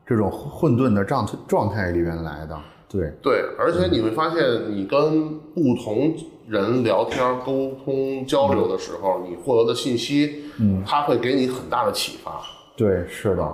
[0.07, 2.59] 这种混沌的状状态里边来的。
[2.89, 4.39] 对对，而且你会发现，
[4.71, 6.15] 你跟不同
[6.49, 12.41] 人聊天、沟通、交流的时候，你获得的信息，嗯，它会给你很大的启发。
[12.75, 13.47] 对，是的，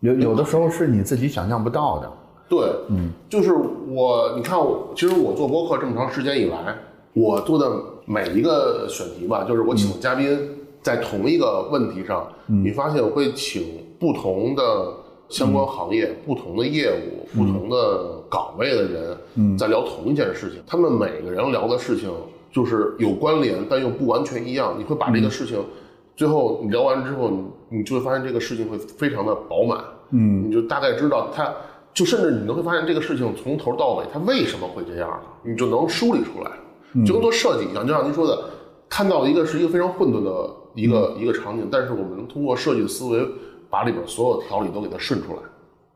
[0.00, 2.12] 有有的时候是你自己想象不到的。
[2.46, 2.58] 对，
[2.90, 6.76] 嗯，就是我，你看，我其实我做播客这么长时间以来，
[7.14, 7.70] 我做的
[8.08, 10.38] 每一个选题吧，就是我请嘉宾
[10.80, 13.62] 在同一个问题上，你发现我会请
[14.00, 14.62] 不同的。
[15.30, 20.58] 相关行业、不同的业务、不同的岗位的人，在聊同一件事情。
[20.66, 22.10] 他们每个人聊的事情
[22.50, 24.74] 就是有关联，但又不完全一样。
[24.78, 25.62] 你会把这个事情，
[26.16, 27.44] 最后你聊完之后，你
[27.76, 29.84] 你就会发现这个事情会非常的饱满。
[30.12, 31.52] 嗯，你就大概知道它，
[31.92, 36.50] 就甚至你能会发现这个事情从头到尾它为什么会这样，你就能梳理出来。
[37.06, 38.38] 就跟做设计一样，就像您说的，
[38.88, 43.28] 看到一个是一个非常混沌的一个一个场景，但是我们能通过设计的思维。
[43.70, 45.40] 把里边所有条理都给它顺出来，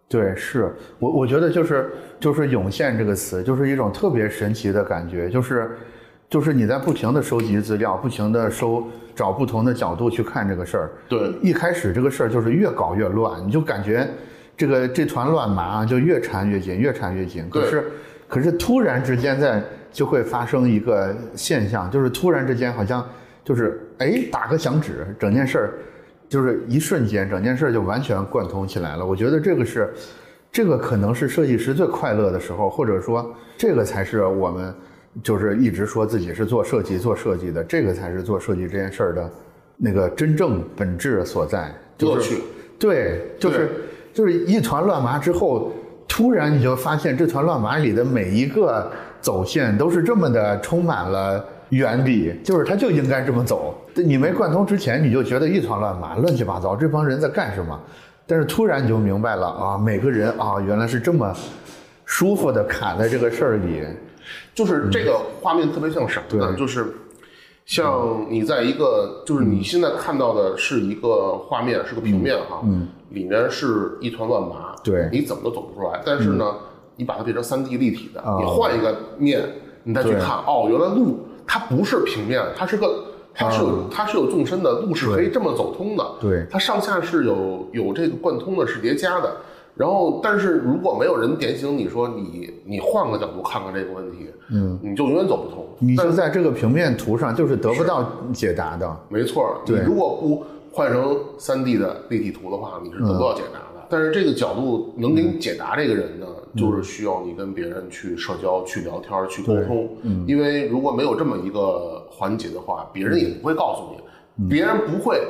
[0.06, 1.90] 对，是我我觉得就是
[2.20, 5.70] 就是涌现这个词，就是一种特别神奇的感觉，就是
[6.28, 10.90] 就是你在不停的收集资料，不停的收找不同的角度去看这个事儿。
[11.08, 14.06] 对，一开始这个事儿就是越搞越乱，你就感觉
[14.54, 17.48] 这个这团乱麻就越缠越紧，越缠越紧。
[17.48, 17.90] 可是
[18.28, 23.06] 可是突然之间在就会发生一个现象，就是突然之间好像
[23.44, 25.72] 就是哎打个响指，整件事儿。
[26.28, 29.04] 就是一瞬间，整件事儿就完全贯通起来了。
[29.04, 29.92] 我觉得这个是，
[30.50, 34.74] 这个可能是设计师最快乐的时候，或者说，这个才是我们
[35.22, 39.30] 就是一直说自己是做设计、做设计的，这个才是做设计这件事儿的
[39.76, 41.70] 那个真正本质所在。
[41.98, 42.38] 乐趣。
[42.78, 43.68] 对，就是
[44.14, 45.70] 就是一团乱麻之后，
[46.08, 48.90] 突然你就发现这团乱麻里的每一个
[49.22, 51.42] 走线都是这么的充满了。
[51.70, 53.74] 原理就是它就应该这么走。
[53.94, 57.80] 你没贯通之前，你就觉得一团乱麻、乱七八糟，这帮人在干什么？
[58.26, 61.34] 但是突然你就明白了啊，每个人啊，原来是这么
[62.04, 63.82] 舒服的卡在这个事儿里。
[64.54, 66.54] 就是这个画面特别像什么呢？
[66.58, 66.86] 就是
[67.64, 76.02] 像你在一个，就是你现在看到的是一个画面，是个平面哈，嗯，里面是一团乱麻，对，你怎么都走不出来。
[76.04, 76.54] 但是呢，
[76.96, 79.42] 你把它变成三 D 立体的，你换一个面，
[79.84, 81.18] 你再去看，哦，原来路。
[81.44, 86.06] 它不是平面，它是个，它是有它是有纵深的，路是可以这么走通的。
[86.20, 89.36] 对，它上下是有有这个贯通的，是叠加的。
[89.74, 95.66] 然后，但是如果没有人点醒你说你你换个角度看看这个问题，嗯，你就永远走不通。
[95.78, 98.96] 你就在这个平面图上就是得不到解答的。
[99.08, 103.71] 没错，你如果不换成三 D 的立体图的话，你是得不到解答的。
[103.92, 106.26] 但是这个角度能给你解答这个人呢？
[106.56, 109.88] 就是需要你跟别人去社交、去聊天、去沟通，
[110.26, 115.20] 因为如果没有这么一个环节的话，别人也不会告诉你，别人不会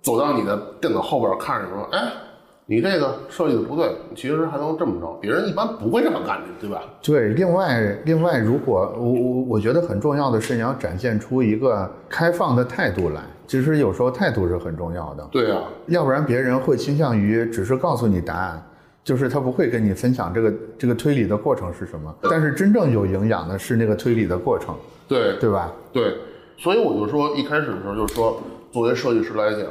[0.00, 2.12] 走到你的电脑后边看着说：“哎，
[2.70, 6.84] 你这个设计的不对，其实还能这么着。”别人一般不会这么干的，对吧？
[7.02, 7.30] 对。
[7.30, 13.22] 另外，另外，如果我我我觉得很重要的是，你要展现出一个开放的态度来。
[13.48, 15.28] 其实有时候态度是很重要的。
[15.32, 18.64] 对啊，要不然别人会倾向于只是告诉你答案。
[19.02, 24.76] 就是他不会跟你分享这个这个推理的过程是什么，但是真正有营养的是那个推理的过程，
[25.08, 25.72] 对对吧？
[25.90, 26.14] 对，
[26.58, 28.40] 所以我就说一开始的时候就是说，
[28.70, 29.62] 作为设计师来讲，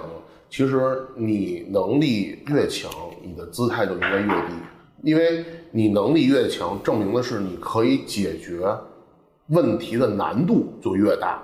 [0.50, 2.92] 其实你能力越强，
[3.24, 4.54] 你的姿态就应该越低，
[5.04, 8.66] 因为你能力越强，证明的是你可以解决
[9.48, 11.42] 问题的难度就越大，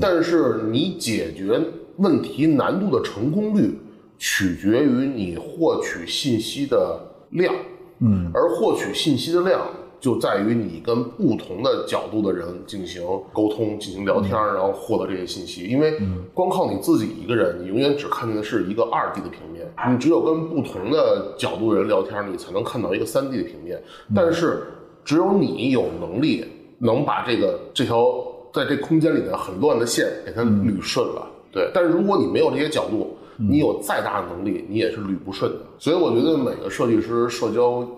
[0.00, 1.60] 但是你解决
[1.96, 3.78] 问题难度的成功率
[4.18, 7.00] 取决于你获取信息的。
[7.30, 7.52] 量，
[7.98, 9.60] 嗯，而获取信息的量
[10.04, 13.02] 就在于你跟不同的角度的人进行
[13.32, 15.64] 沟通、进行聊天，然后获得这些信息。
[15.64, 15.98] 因为
[16.34, 19.66] 光靠你自己一个人，你永远只看见的是一个二 D 的平面。
[19.90, 23.82] 你只有跟不同的角度的人聊天，你才能看到一个三 D 的平面。
[24.14, 24.64] 但是，
[25.06, 26.44] 只有你有能力
[26.80, 28.04] 能把这个这条
[28.52, 31.26] 在这空间里的很乱的线给它捋顺了。
[31.50, 35.58] 对，但是如果你没有这些角度，你有再大的能力，你也是捋不顺的。
[35.78, 37.88] 所以我觉得每个设计师社交，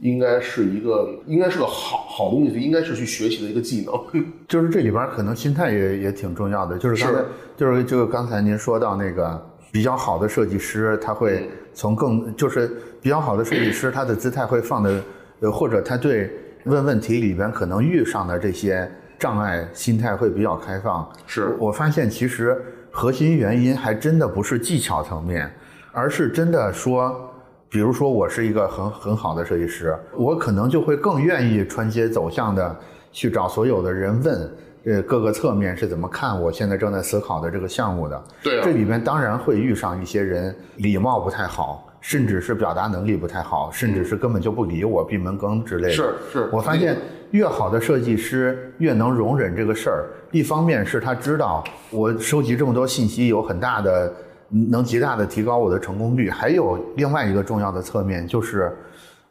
[0.00, 4.22] 应该是一个，应该是个好好东西，应该是去学习的一个技能。
[4.48, 6.78] 就是这里边可能心态也也挺重要的。
[6.78, 7.22] 就是刚才，
[7.56, 9.40] 就是就刚才您说到那个
[9.70, 12.70] 比较好的设计师，他会从更就是
[13.00, 15.02] 比较好的设计师，他的姿态会放的，
[15.40, 16.30] 呃，或者他对
[16.64, 21.08] 问问题里边可能遇上的这些障碍，心态会比较开放。
[21.26, 22.60] 是我发现其实。
[22.92, 25.48] 核心原因还真的不是技巧层面，
[25.92, 27.29] 而是真的说，
[27.70, 32.76] 比如说我是一个很很好的设计师，我可能就会更愿意穿街走巷的
[33.12, 34.50] 去找所有的人问，
[34.86, 38.22] 呃，各个侧面是怎么看我现在正在思考的这个项目的。
[38.42, 45.94] 对啊这里面当然会遇上一些人礼貌不太好，甚至是表达能力不太好，甚至是根本就不理我，闭门羹之类的。
[45.94, 46.96] 是是我发现
[47.30, 50.08] 越好的设计师越能容忍这个事儿。
[50.32, 54.12] 一方面是他知道我收集这么多信息有很大的
[54.50, 58.76] 能极大的提高我的成功率，还有另外一个重要的侧面就是，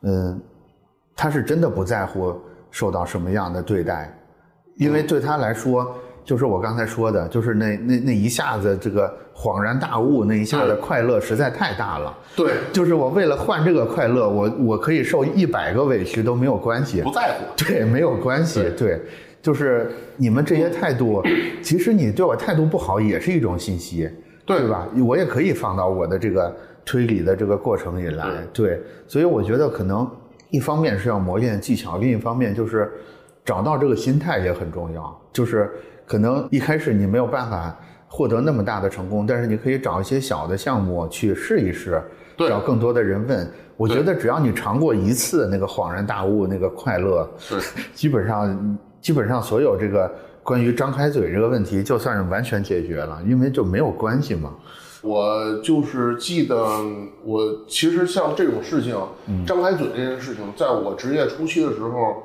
[0.01, 0.39] 嗯，
[1.15, 2.35] 他是真的不在乎
[2.71, 4.11] 受到什么样的对待，
[4.75, 5.95] 因为对他来说。
[6.25, 12.15] 就是我刚才说的，就是那那那一下子这个恍然大悟，那一下子快乐实在太大了。
[12.35, 17.11] 对，就是我为了换这个快乐，我我可以受一百个委屈都没有关系不。
[17.11, 17.45] 在乎。
[17.57, 18.69] 对，没有关系。
[18.77, 19.01] 对，
[19.41, 21.23] 就是你们这些态度，
[21.63, 24.07] 其实你对我态度不好也是一种信息，
[24.57, 24.87] 对吧？
[25.05, 28.25] 我也可以放到我的这个推理的这个过程里来。
[28.51, 30.09] 对，所以我觉得可能
[30.49, 32.91] 一方面是要磨练技巧，另一方面就是
[33.45, 35.21] 找到这个心态也很重要。
[35.31, 35.69] 就是
[36.07, 37.77] 可能一开始你没有办法
[38.07, 42.01] 获得那么大的成功，但是你可以找一些小的项目去试一试，
[42.35, 43.47] 对找更多的人问。
[43.77, 47.59] 我觉得只要你尝过一次那个恍然大悟那个快乐，对，
[47.93, 50.11] 基本上基本上所有这个
[50.49, 54.55] 关于张开嘴这个问题，就算是完全解决了，因为就没有关系嘛。
[55.03, 56.57] 我就是记得，
[57.23, 58.97] 我其实像这种事情，
[59.45, 62.23] 张开嘴这件事情，在我职业初期的时候，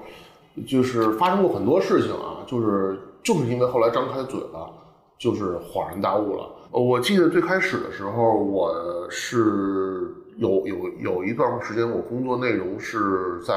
[0.67, 4.71] 就是发生过很多事情啊，就是就是因为后来张开嘴了，
[5.19, 6.49] 就是恍然大悟了。
[6.71, 13.53] 我记得最开始的时候，我是有有有一段时间，我工作内容是在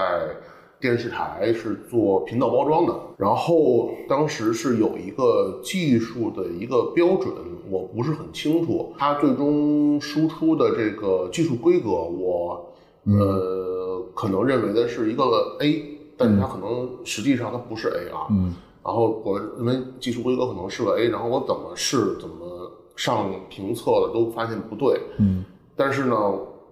[0.80, 7.34] 电视台是做频道包装的，然后当时是有一个技术的一个标准，
[7.70, 12.74] 我不是很清楚，它最终输出的这个技术规格，我
[13.06, 15.24] 呃可能认为的是一个
[15.62, 18.54] A，但是它可能实际上它不是 A 啊，嗯。
[18.86, 25.44] 然后我认为技术规格可能是个 A，然后我怎么试怎么上评测的都发现不对，嗯。
[25.76, 26.16] 但是呢，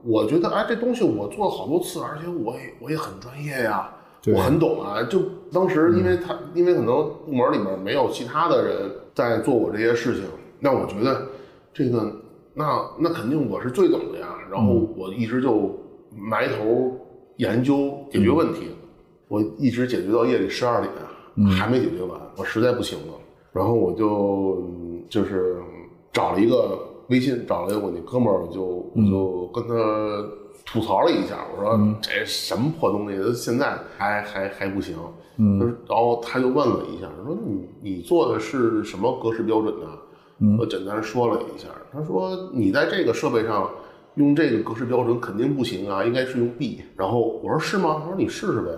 [0.03, 3.94] 我觉得哎，这东西我做了好多次，而且我也我也很专业呀，对
[4.33, 5.03] 我很懂啊。
[5.03, 5.21] 就
[5.51, 10.23] 当时因为他、因为可能部门里面没有其他的人在做我这些事情，
[10.59, 11.27] 那我觉得
[11.73, 12.11] 这个
[12.53, 14.27] 那那肯定我是最懂的呀。
[14.51, 15.71] 然后我一直就
[16.15, 16.91] 埋头
[17.37, 18.69] 研究解决问题，
[19.27, 20.91] 我一直解决到夜里十二点，
[21.49, 23.13] 还没解决完，我实在不行了。
[23.51, 25.57] 然后我就嗯就是
[26.13, 28.63] 找了一个微信，找了一个我那哥们儿，我就
[28.95, 29.73] 我就跟他
[30.65, 34.97] 吐槽了一下，我说、这什么破东西，现在还还还不行。
[35.37, 39.87] 嗯，然后他就问了一下，说你你做的是什么格式标准呢？
[40.59, 43.69] 我简单说了一下，他说你在这个设备上
[44.15, 46.81] 用这个格式标准肯定不行啊，应该是用 B。
[46.97, 48.01] 然后我说是吗？
[48.03, 48.71] 他说你试试呗。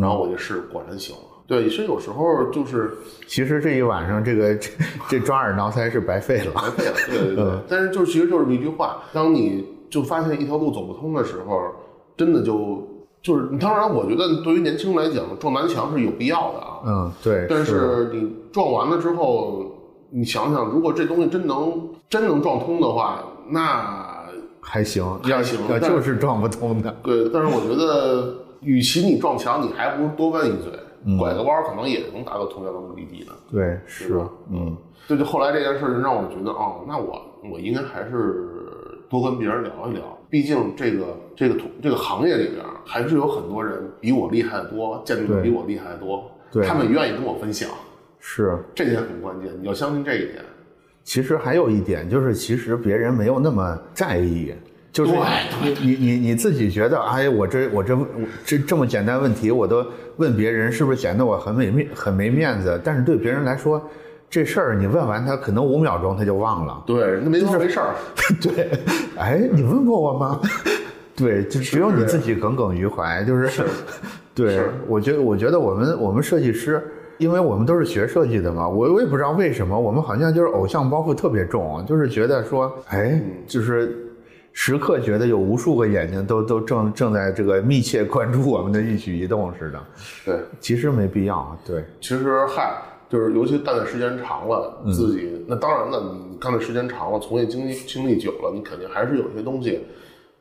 [0.00, 1.22] 然后我就试，果然行了。
[1.46, 2.92] 对，所以有时候就是
[3.26, 4.70] 其实这一晚上这个这
[5.08, 6.52] 这抓耳挠腮是白费了。
[6.54, 7.58] 白费了，对对对。
[7.68, 11.60] 但是就其实就是一句话，当你就发现一条路走不通的时候，
[12.16, 12.82] 真的就
[13.20, 16.80] 就是，当然我觉得对于年轻人来讲，撞南墙是有必要的啊。
[16.86, 17.46] 嗯，对。
[17.46, 19.66] 但是你撞完了之后，
[20.10, 24.24] 你想想，如果这东西真能真能撞通的话，那
[24.62, 26.96] 还行，还行要就是撞不通的。
[27.02, 27.28] 对。
[27.28, 30.72] 但是我觉得，与其你撞墙，你还不如多问一嘴，
[31.04, 33.32] 嗯拐个弯儿可能也能达到同样的目的地呢。
[33.50, 34.74] 对，是，嗯，
[35.06, 37.20] 对，就后来这件事儿让我觉得，哦，那我
[37.52, 38.61] 我应该还是
[39.12, 47.68] 多跟别人聊一聊，毕竟这个这个同这个行业里边还是有很多人比我厉害的多，见识比我厉害的多，对他们愿意跟我分享，
[48.18, 48.58] 是。
[48.74, 50.36] 这点很关键，你要相信这一点。
[51.04, 54.54] 其实还有一点就是，其实别人没有那么在意，
[54.90, 55.12] 就是
[55.62, 58.06] 你你你你自己觉得，哎，我这我这我
[58.46, 59.84] 这这么简单问题，我都
[60.16, 62.80] 问别人，是不是显得我很没面很没面子？
[62.82, 63.86] 但是对别人来说，
[64.32, 66.82] 这事儿你问完他，可能五秒钟他就忘了。
[66.86, 67.94] 对，那没错没事儿。
[68.40, 68.70] 对，
[69.18, 70.40] 哎，你问过我吗？
[71.14, 73.62] 对，就只有你自己耿耿于怀，就是，
[74.34, 76.82] 对是我觉得，我觉得我们我们设计师，
[77.18, 83.94] 因为我们都是学设计的嘛，我我也不知道为什么，我们好像就是偶像包袱特别重，就是觉得说，哎，就是
[84.54, 89.80] 时刻觉得有无数个眼睛都都正正在这个密切关注我们的一举一动似的，
[90.24, 92.72] 对，其实没必要，对，其实嗨，
[93.12, 99.78] 就是尤其干的时间长了，嗯自己那当然了，你干的时间长了，从业经历经历久了，你肯定还是有一些东西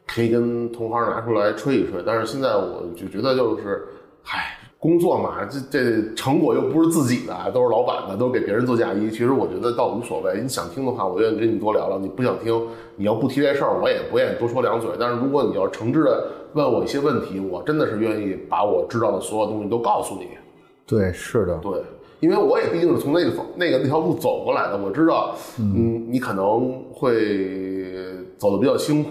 [0.07, 2.01] 可以跟同行拿出来吹一吹。
[2.05, 3.85] 但是现在我就觉得就是，
[4.23, 9.11] 嗨，工作嘛，这这成果又不是自己的，都是老板的，都是给别人做嫁衣。
[9.11, 10.39] 其实我觉得倒无所谓。
[10.41, 12.57] 你想听的话，我愿意跟你多聊聊；你不想听，
[12.95, 14.89] 你要不提这事儿，我也不愿意多说两嘴。
[14.97, 20.29] 但是如果你要诚挚的问我一些问题，我真的是愿意把我知道的所有东西都告诉你。
[20.87, 21.83] 对，是的，对，
[22.21, 27.13] 因为我也毕竟是从那个那个那条路走过来的，我知道，嗯，你可能会
[28.37, 29.09] 走的比较辛苦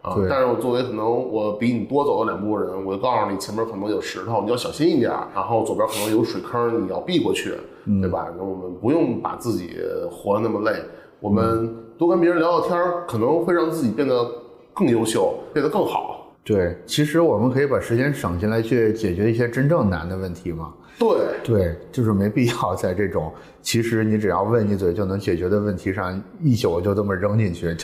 [0.00, 7.52] 啊，但是我作为可能我比你多走了两步的人，我就告诉你前面可能有石头，你要小心一点，然后左边可能有水坑，你要避过去，
[8.00, 8.28] 对吧？
[8.38, 9.76] 那我们不用把自己
[10.08, 10.78] 活得那么累，
[11.18, 12.78] 我们多跟别人聊聊天，
[13.08, 14.24] 可能会让自己变得
[14.72, 16.32] 更优秀，变得更好。
[16.44, 20.72] 对，其实我们可以把时间省下来去解决一些真正难的问题嘛。
[20.98, 21.08] 对，
[21.44, 23.32] 对，就是没必要在这种
[23.62, 27.76] 其实你只要问一嘴就能解决的问题上一宿就这么扔进去，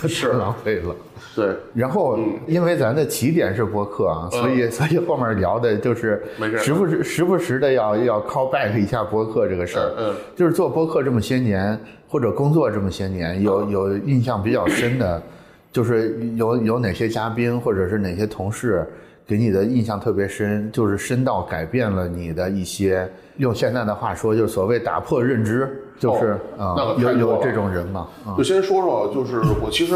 [0.00, 0.94] 就是浪费了。
[1.34, 6.22] 对，然后，因为咱的起点是播客啊，所以所以后面聊的就是
[6.58, 9.92] 时不时时不时的要要 call back 一下播客这个事儿。
[9.96, 15.22] 嗯嗯就是做播客这么些年，或者工作这么些年，有有印象比较深的，
[15.72, 18.84] 就是有有哪些嘉宾或者是哪些同事
[19.26, 28.34] 给你的印象特别深，就是深到改变了你的一些，用现在的话说，就是所谓打破认知，就是啊、哦那有有这种人嘛啊。
[28.36, 29.94] 就先说说，就是我其实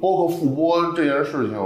[0.00, 1.58] 包括复播这件事情，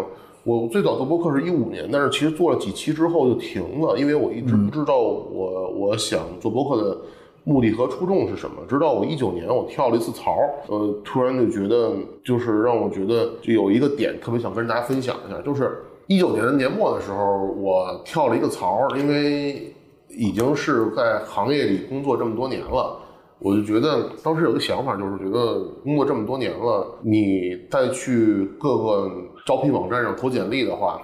[0.44, 6.96] 我最早做播客是一五年，但是其实做了几期之后就停了，因为我一直不知道我我想做播客的
[7.44, 8.56] 目的和初衷是什么。
[8.68, 10.38] 直到我一九年我跳了一次槽，
[10.68, 11.92] 呃，突然就觉得
[12.24, 19.74] 就是让我觉得就有一个点特别想跟大家分享一下，就是一九年的年末的时候，我跳了一个槽，因为
[20.08, 22.98] 已经是在行业里工作这么多年了。
[23.38, 29.10] 我就觉得当时有个想法，就是觉得工作这么多年了，你再去各个
[29.44, 31.02] 招聘网站上投简历的话，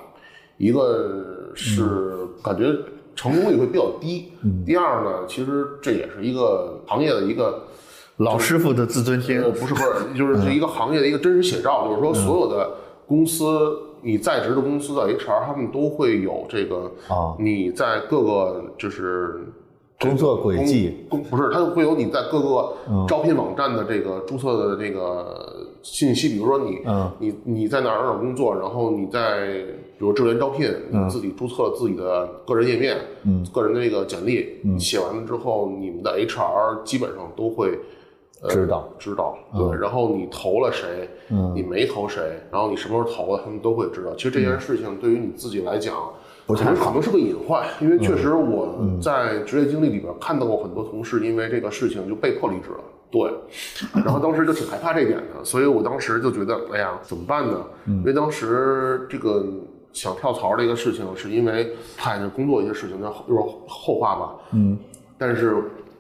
[0.57, 2.67] 一个是感觉
[3.17, 4.31] 成功率会比较低，
[4.65, 7.61] 第二呢，其实这也是一个行业的一个
[8.19, 9.41] 老师傅的自尊心。
[9.41, 12.71] 呃，不是不是，就是这一个行业的一个真实写照，就是说所有的
[13.05, 13.45] 公司，
[14.03, 17.37] 你在职的公司的 HR，他们都会有这个啊。
[17.39, 19.41] 你在各个就是
[20.01, 21.07] 工作轨迹。
[21.09, 22.75] 工，不是，他会有你在各个
[23.09, 27.11] 招聘网站的这个注册的这个信息，比如说你嗯。
[27.19, 29.49] 你你在哪儿哪儿工作，然后你在
[29.99, 33.45] 比如智联招聘，你自己注册自己的个人页面，嗯。
[33.53, 34.79] 个人的这个简历，嗯。
[34.79, 37.79] 写完了之后，你们的 HR 基本上都会。
[38.43, 44.15] 呃知道知道，对，然后你投了谁，嗯你没投谁，然后你什么时候投的，他们都会知道。
[44.15, 45.95] 其实这件事情对于你自己来讲，
[46.47, 52.85] 不太可能可能是个隐患，因为确实我在职业经历里边看到过很多同事因为这个事情就被迫离职了。
[53.11, 53.33] 对，
[54.05, 57.65] 然后当时就挺害怕这一点的，所以我当时就觉得，哎呀，怎么办呢？
[57.87, 59.47] 因为当时这个
[59.95, 64.35] 想跳槽的一个事情，是因为看着工作一些事情，那就是后话吧。
[64.53, 64.79] 嗯，
[65.17, 65.57] 但是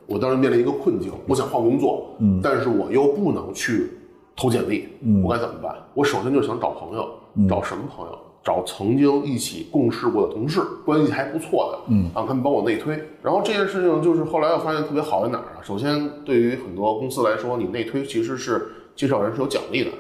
[0.09, 3.91] 我当时面临一个困境，我想换工作，嗯，但是我又不能去
[4.35, 5.77] 投简历，嗯，我该怎么办？
[5.93, 7.07] 我首先就想找朋友，
[7.47, 8.19] 找什么朋友？
[8.43, 12.99] 找曾经一起共事过的同事，关系还不错的，嗯，让他们帮我内推。
[13.23, 15.61] 然后这件事情就是后来我发现特别好在哪儿啊？
[15.63, 19.91] 首先，对于很多公司来说，你内推其实是介绍人是有奖励的，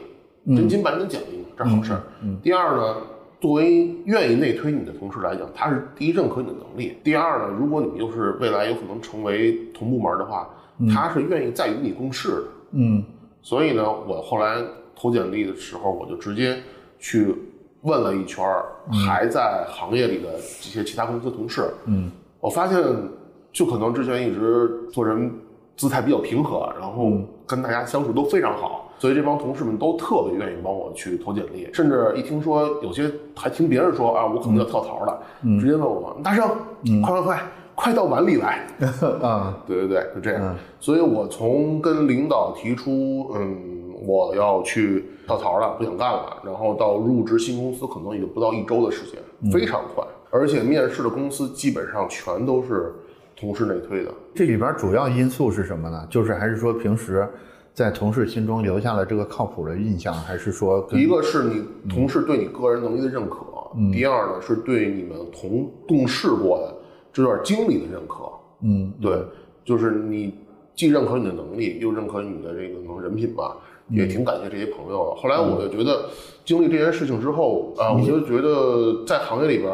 [0.56, 2.02] 真金白银的奖励嘛，这是好事儿。
[2.42, 2.96] 第二呢，
[3.40, 6.96] 作为愿意内推你的同事来讲，他是第一认可你的能力。
[7.04, 10.48] 第二呢，如果你们又是未来有可能成为同部门的话，
[10.92, 12.42] 他是愿意再与你共事的。
[12.72, 13.04] 嗯
[13.40, 14.60] 所以呢，我后来
[14.96, 16.58] 投简历的时候，我就直接
[16.98, 17.34] 去
[17.82, 18.44] 问了一圈
[19.06, 21.62] 还在行业里的这些其他公司同事。
[21.86, 22.10] 嗯，
[22.40, 22.82] 我发现，
[23.52, 25.32] 就可能之前一直做人
[25.76, 27.12] 姿态比较平和，然后
[27.46, 35.22] 跟大家相处都非常好，所以这帮同事们都特别愿意帮我去投简历，甚至一听说有些还听别人说啊，我可能要跳槽了，
[35.60, 36.48] 直接问我大圣，
[37.02, 37.42] 快快快，
[37.74, 38.66] 快到碗里来。
[39.22, 40.42] 啊 对对对，就这样。
[40.42, 50.04] 嗯所以我从跟领导提出，嗯，我要去跳槽了，不想干了，然后到入职新公司，可能也就不到一周的时间，嗯非常快。
[50.30, 52.92] 而且面试的公司基本上全都是
[53.34, 54.10] 同事内推的。
[54.34, 56.06] 这里边主要因素是什么呢？
[56.10, 57.26] 就是还是说平时
[57.78, 63.36] 在同事心中留下了这个靠谱的印象，还是说一个是你同事对你个人能力的认可，
[63.76, 66.74] 嗯第二呢是对你们同共事过的
[67.12, 68.24] 这段经历的认可。
[68.62, 69.22] 嗯对，
[69.64, 70.34] 就是你
[70.74, 73.56] 既认可你的能力，又认可你的这个能人品吧，
[73.90, 75.22] 也挺感谢这些朋友的。
[75.22, 76.06] 后来我就觉得，
[76.44, 79.70] 经历这件事情之后啊，我就觉得在行业里边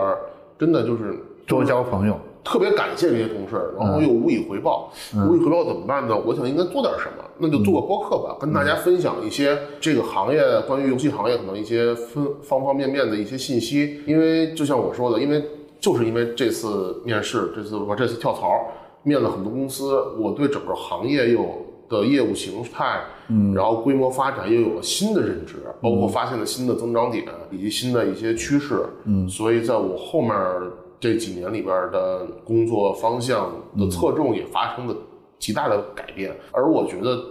[0.58, 2.20] 真的就是多交朋友。
[2.44, 4.92] 特别感谢这些同事，然后又无以回报。
[5.28, 6.14] 无以回报怎么办呢？
[6.14, 14.00] 我想应该做点什么，那就做个播客吧，跟大家分享一些这个行业关于游戏行业可能一些分方方面面的一些信息。
[14.06, 15.42] 因为就像我说的，因为
[15.80, 18.66] 就是因为这次面试，这次我这次跳槽，
[19.02, 30.30] 面了很多公司，我对整个行业又有的业务形态，嗯，然后规模发展又有了新的认知，包括发现了新的增长点以及新的一些趋势，嗯，所以在我后面
[31.04, 34.96] 这几年里边的工作方向的侧重也发生了
[35.38, 37.22] 极大的改变，而我觉得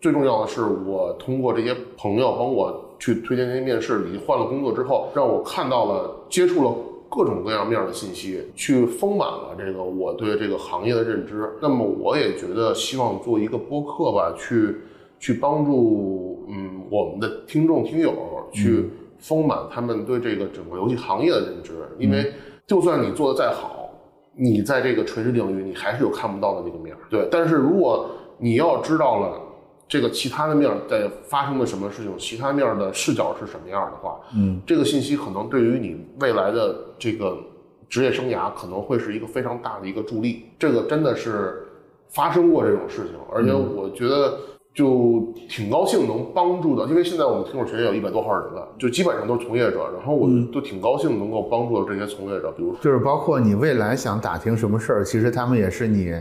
[0.00, 6.74] 最重要的是，我通过这些朋友帮我去推荐这些面试，以及换了工作之后，让我看到了、接触了
[7.08, 11.48] 各种各样面的信息，去丰满了这个我对这个行业的认知。
[11.62, 14.74] 那么，我也觉得希望做一个播客吧，去
[15.20, 18.12] 去帮助嗯我们的听众听友
[18.50, 22.32] 去丰满他们对这个整个游戏行业的认知，因为
[22.70, 23.90] 就算你做的再好，
[24.32, 27.00] 你在这个垂直领域你还是有看不到的那个面儿。
[27.10, 28.08] 对，但是如果
[28.38, 29.40] 你要知道了
[29.88, 37.36] 这个其他的面儿在发生了什么事情，其他面儿的视角是什么样的话，嗯，这个信息可能对于你未来的这个
[37.88, 40.44] 职业生涯可能会是一个非常大的一个助力。
[40.56, 41.66] 这个真的是
[42.10, 44.38] 发生过这种事情，而且我觉得
[44.72, 56.14] 就挺高兴能帮助到，因为现在我们听众群也有一百多号人了，就基本上都是从业者，然后我就挺高兴能够帮助到这些从业者，比如说就是包括你未来想打听什么事儿，其实他们也是你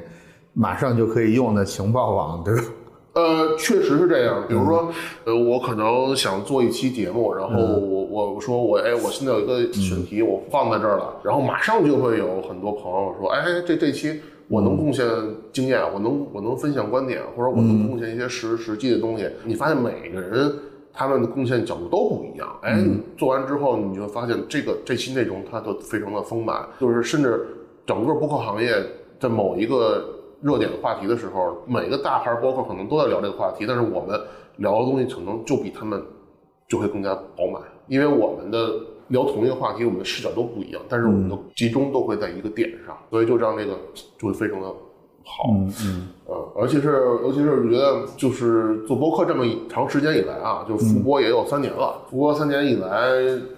[0.54, 2.64] 马上就可以用的情报网，对吧？
[3.14, 4.44] 呃，确实是这样。
[4.48, 4.90] 比如说，
[5.26, 15.06] 呃，我可能想做一期节目，然后我我我说我哎，我现在有一个选题，我放在这儿了，然后马上就会有很多朋友说，哎，这这期我能贡献
[15.54, 19.30] 经验，我能我能分享观点，或者我能贡献一些实实际的东西。
[19.46, 20.54] 你发现每个人
[20.92, 27.02] 他们的贡献角度都不一样，哎，你做完之后，你就发现这个这期内容它都非常的丰满，就是。
[27.04, 27.48] 甚至
[27.86, 28.74] 整个播客行业
[29.20, 30.16] 在某一个。
[30.42, 34.18] 热点的话题的时候，每个大牌播客可能都在聊这个话题，但是我们
[34.56, 36.02] 聊的东西可能就比他们
[36.66, 38.72] 就会更加饱满，因为我们的
[39.10, 43.78] 聊同一个话题，我们的视角都不一样，但是我们的集中都会在一个点上，所以就让这个
[44.18, 44.68] 就会非常的
[45.24, 45.50] 好。
[45.52, 46.88] 嗯嗯，呃，而且是
[47.24, 53.12] 尤其是我觉得就是做播客这么长时间以来啊，就复播也有三年了，复播三年以来，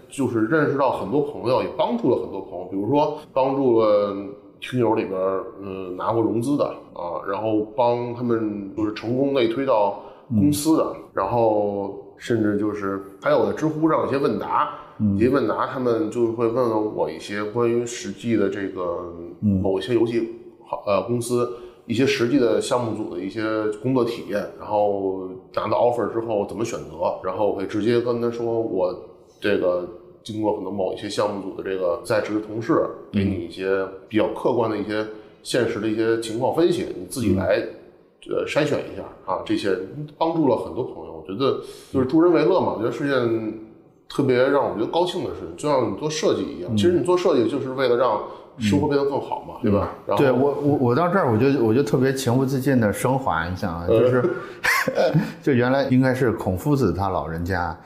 [0.09, 4.15] 就是认识到很多朋友，也帮助了很多朋友，比如说帮助了。
[4.63, 5.19] 听友里边，
[5.59, 9.99] 嗯，拿过融资的啊，然后帮他们就是成功内推到
[10.29, 14.69] 公司的，然后甚至就是还有在知乎上有些问答，
[15.15, 20.29] 一些问答他们就会问问我一些关于实际的这个某一些游戏
[20.65, 21.49] 好呃公司
[21.85, 23.43] 一些实际的项目组的一些
[23.81, 28.93] 工作体验，然后拿到 offer 之后怎么选择，然后我会直接跟他说我
[29.39, 29.87] 这个。
[30.23, 32.79] 经过可能某一些项目组的这个在职的同事，
[33.11, 35.03] 给你一些比较客观的一些
[35.41, 37.59] 现实的一些情况分析，你自己来
[38.29, 39.75] 呃筛选一下啊，这些
[40.19, 41.11] 帮助了很多朋友。
[41.11, 41.59] 我觉得
[41.91, 43.59] 就是助人为乐嘛，我觉得是件
[44.13, 46.75] 特别让我觉得高兴的事情，就像你做设计一样。
[46.75, 48.21] 其实你做设计就是为了让
[48.57, 49.89] 生活变得更好嘛，对吧？
[50.17, 54.23] 对我我我到这儿我就我就特别情不自禁的升华一下啊，就是。
[55.43, 57.77] 就原来应该是孔夫子他老人家，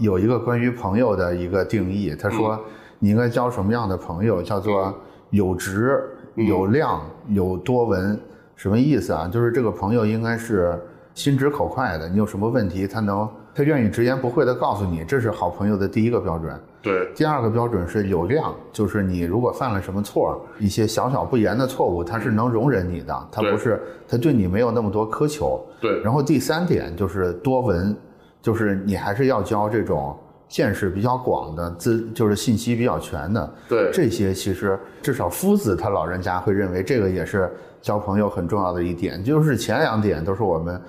[0.00, 2.16] 有一个关于朋友的一个定义。
[2.18, 2.58] 他说，
[2.98, 4.40] 你应该交什么样的朋友？
[4.42, 4.94] 叫做
[5.28, 6.02] 有直、
[6.36, 8.18] 有量、有多闻。
[8.56, 9.28] 什么意思啊？
[9.30, 10.80] 就是这个朋友应该是
[11.12, 12.08] 心直口快的。
[12.08, 13.28] 你有什么问题，他能
[13.58, 16.56] 他愿意直言不讳的告诉你，这是好朋友的第一个标准。
[16.80, 25.60] 对，第二个标准是有量，就是你如果犯了什么错，一些小小不严的错误，他是能容忍你的，他不是他对你没有那么多苛求。
[25.80, 27.96] 对，然后第三点就是多闻，
[28.40, 33.54] 就是你还是要交这种见识比较广的资，就是信息比较全的。
[33.68, 37.50] 对，这些其实至少夫子他老人家会认为这个也是
[37.82, 39.20] 交朋友很重要的一点。
[39.20, 40.80] 就是前两点都是我们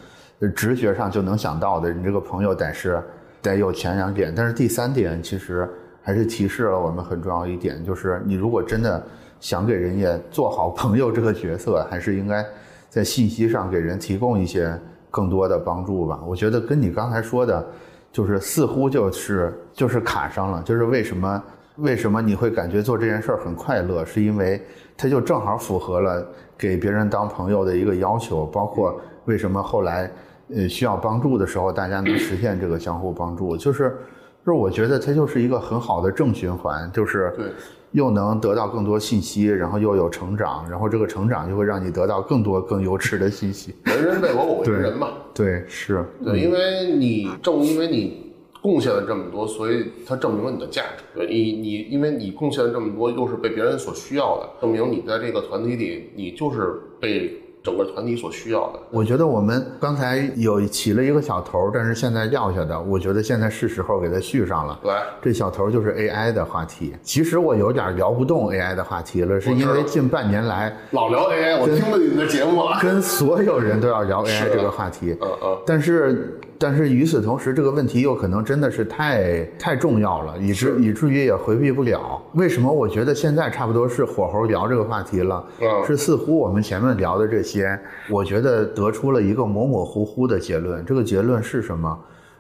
[0.48, 3.04] 直觉上就能想到的，你这个朋友得是。
[3.42, 5.66] 得有前两点，但是第三点其实
[6.02, 9.02] 还是提示了我们很重要一点，就是你如果真的
[9.40, 12.46] 想给人家做好 朋友这个角色，还是应该
[12.90, 14.78] 在信息上给人提供一些
[15.10, 16.20] 更多的帮助吧。
[16.28, 17.66] 我觉得跟你刚才说的，
[18.12, 21.44] 就是似乎就是就是卡上了，就是为什么
[21.78, 24.62] 为什么你会感觉做这件事儿很快乐，是因为
[24.98, 26.28] 它就正好符合了
[26.58, 30.12] 给别人当朋友的一个要求，包括为什么后来。
[30.56, 33.90] 呃，需要帮助的时候，大家能实现这个相互帮助，就是，
[34.44, 37.46] 就是我觉得它就是一个很好的正循环，就是对，
[37.92, 43.76] 又能得到更多信息，然后又有成长，然后这个成长就会让你得到更多更优质的信息。
[43.84, 45.10] 人人为我，我为人嘛。
[45.36, 51.04] 对，是对，因为你正因为你贡献了这么多，所以它证明了你的价值。
[51.14, 57.44] 对你，你因为你贡献了这么多，又是被别人所需要的，证明你在这个团体里，你就是被。
[57.62, 58.80] 整个团体所需要的。
[58.90, 64.80] 我觉得我们刚才有起了一个小头，但是现在撂下的，我觉得现在是时候给它续上了。
[64.84, 66.96] 来，这小头就是 AI 的话题。
[67.04, 75.18] 其实我有点聊不动 AI 的话题了，是因为近半年来老聊 AI，我听了你们的节目了，跟所有人都要聊 AI 这个话题。
[75.22, 82.22] 嗯嗯，但是，但是与此同时，这个问题又可能真的是太太重要了，以至以至于也回避不了。
[82.34, 85.44] 为什么我觉得现在差不多是火候聊这个话题了？
[85.62, 87.80] 嗯是似乎我们前面聊的这些，
[88.10, 90.86] 我觉得得出了一个模模糊糊的结论。
[90.86, 91.98] 这个结论是什么？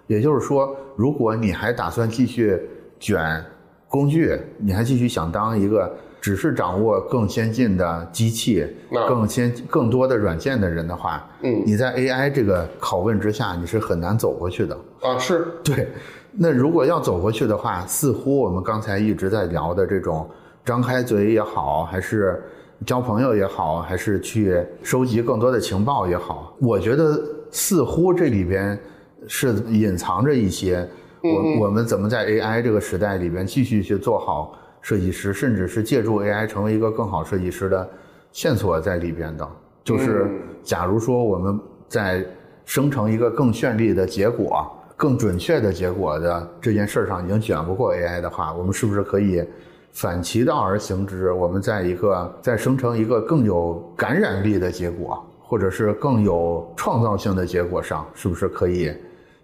[0.07, 2.59] 也就是说，如果你还打算继续
[2.99, 3.41] 卷
[3.87, 8.67] 工具，你还继续想当一个只是掌握更先进的机器、
[9.07, 11.63] 更先更多的软件的人的话，嗯。
[11.65, 14.77] 你在 AI 这个拷问之下，你是很难走过去的。
[15.01, 15.87] 啊是，对，
[16.31, 20.29] 那如果要走过去的话，似乎我们刚才一直在聊的这种
[20.65, 22.43] 张开嘴也好，还是
[22.85, 27.17] 交朋友也好，还是去收集更多的情报也好，我觉得
[27.49, 28.77] 似乎这里边
[29.25, 30.85] 是隐藏着一些
[31.21, 37.89] 我我们怎么在 AI 这个时代里边继续去做好设计师，甚至是借助 AI 成为一个更好设计师的
[38.31, 39.47] 线索在里边的。
[39.83, 42.23] 就是嗯假如说我们在
[42.65, 49.43] 生成一个更绚丽的结果、更准确的结果的这件事儿上已经卷不过 AI 的话，我们是不是可以
[49.91, 51.31] 反其道而行之？
[51.31, 58.93] 我们在一个在生成一个更有感染力的结果，或者是更有创造性的结果上，是不是可以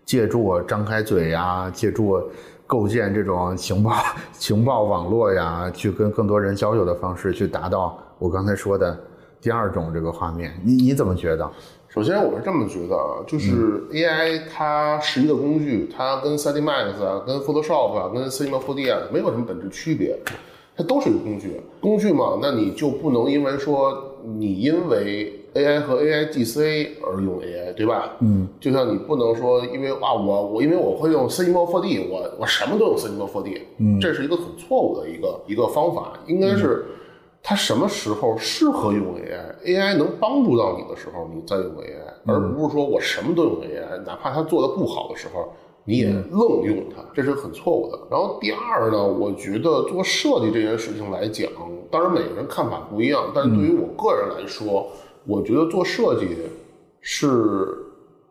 [0.03, 2.21] 借助张开嘴呀，借助
[2.67, 3.93] 构建这种情报
[4.33, 8.97] 情报网络呀，去跟更多人交流的方式，去达到我刚才说的
[9.39, 10.53] 第二种这个画面？
[10.63, 11.49] 你你怎么觉得？
[11.87, 20.19] 首先我是这么觉得啊，就是 AI 它是一个工具，它跟 3D Max 啊、跟 Photoshop 啊、跟 Cinema 4D 啊没有什么本质区别，
[20.75, 21.61] 它都是一个工具。
[21.79, 28.17] 工具嘛，那你就不能因为说你因为 AI 和 AI GC 而用 AI，对吧？
[28.19, 36.85] 嗯，就像你不能说因为啊我我因为我会用 Cinema 4D，我我什么都用 Cinema 4D，嗯，这是一个很错误的一个一个方法，应该是。
[37.47, 45.53] 它什么时候适合用 AI？AI 能帮助到你的时候，你再用 AI，而不是说我什么都用 AI，哪怕它做的不好的时候，
[45.83, 47.99] 你也愣用它，这是很错误的。
[48.09, 51.47] 然后第二呢，我觉得做设计这件事情来讲，
[51.91, 54.87] 当然每个人看法不一样，但是对于我个人来说，
[55.27, 56.37] 我觉得做设计
[57.01, 57.75] 是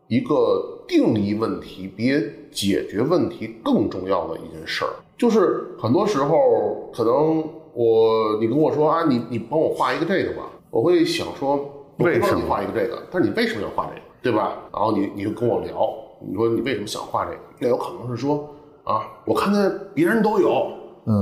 [0.07, 2.13] 一个定义问题比
[2.51, 4.91] 解决问题更重要的一件事儿。
[5.17, 7.43] 就是很多时候，可能
[7.73, 11.57] 我你跟我说啊，你你帮我画一个这个吧，我会想说，
[11.97, 14.57] 为什么你画一个这个，但是你为什么要画这个，对吧？
[14.73, 15.89] 然后你你就跟我聊，
[16.25, 17.37] 你说你为什么想画这个？
[17.59, 18.47] 那有可能是说
[18.83, 20.67] 啊，我看见别人都有，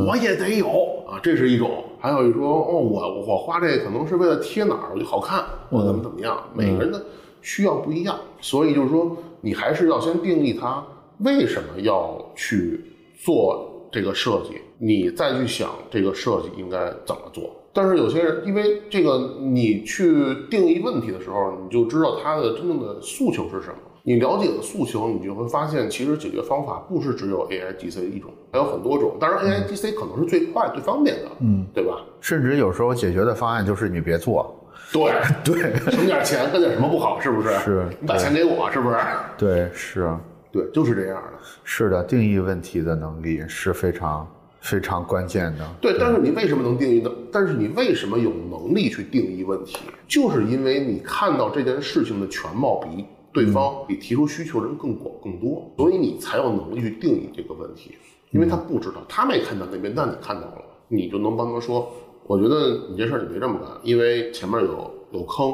[0.07, 0.67] 我也得有
[1.07, 1.83] 啊，这是一种。
[2.03, 7.01] 还有一说哦，我我画这个可能是为了贴哪儿我就好看，我怎么怎么样，每个人的
[7.41, 10.85] 需要不一样，所以就是说，你还是要先定义它
[11.19, 12.83] 为什么要去
[13.23, 17.49] 做这个设计，你再去想这个设计应该怎么做。
[17.71, 23.75] 但是有些人，因为这个，你去定义问题的时候，你就知道他的真正的诉求是什么。
[24.05, 29.15] 你了解了诉求，你就会发现，其实解决方法不是只有 AI GC 一种，还有很多种。
[29.17, 32.03] 当然，AI GC 可能是最快、最方便的，嗯，对吧？
[32.19, 34.59] 甚至有时候解决的方案就是你别做。
[34.91, 35.13] 对，
[35.45, 37.17] 对省点钱干点什么不好？
[37.17, 37.49] 是不是？
[37.59, 38.97] 是你把钱给我，是不是？
[39.37, 40.13] 对，是
[40.51, 41.39] 对，就是这样的。
[41.63, 44.27] 是的，定义问题的能力是非常
[44.59, 45.65] 非常关键的。
[45.79, 47.09] 对，但是你为什么能定义呢？
[47.31, 49.77] 但是你为什么有能力去定义问题？
[50.07, 57.95] 就是因为你看到这件事情的全貌比对方、比提出需求人更广更多，所以你才有能力去定义这个问题。
[58.31, 61.91] 因为他不知道，他没看到那边，但你看到了，你就能帮他说
[62.27, 65.53] ：“我觉得你这事儿你别这么干，因为前面有有坑。”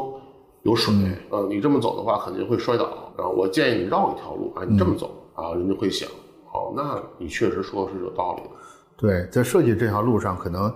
[0.63, 0.93] 有水，
[1.30, 3.13] 呃，你这么走的话肯定会摔倒。
[3.17, 6.07] 然后我建议你绕一条路啊，你这么走啊，人家会想，
[6.51, 8.49] 哦，那你确实说的是有道理的。
[8.97, 10.69] 对，在设计这条路上，可能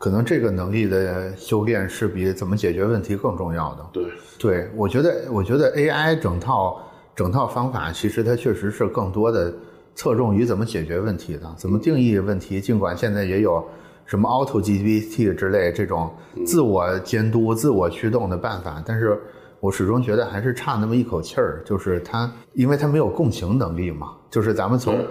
[0.00, 3.86] 可能这个能力的修炼是比怎么解决问题更重要的。
[3.92, 4.04] 对，
[4.38, 6.80] 对，我觉得，我觉得 AI 整套
[7.14, 9.52] 整套方法，其实它确实是更多的
[9.94, 12.62] 侧重于怎么解决问题的，怎么定义问题。
[12.62, 13.62] 尽管现在也有
[14.06, 16.10] 什么 Auto GPT 之类这种
[16.46, 19.20] 自我监督、自我驱动的办法，但是
[19.60, 24.12] 我始终觉得还是差那么一口气儿，就是它，因为它没有共情能力嘛。
[24.30, 25.04] 就是咱们从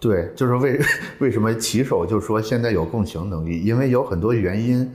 [0.00, 0.80] 对，就是为
[1.18, 4.88] 为什么骑手就说现在有共情能力，因为有很多原因，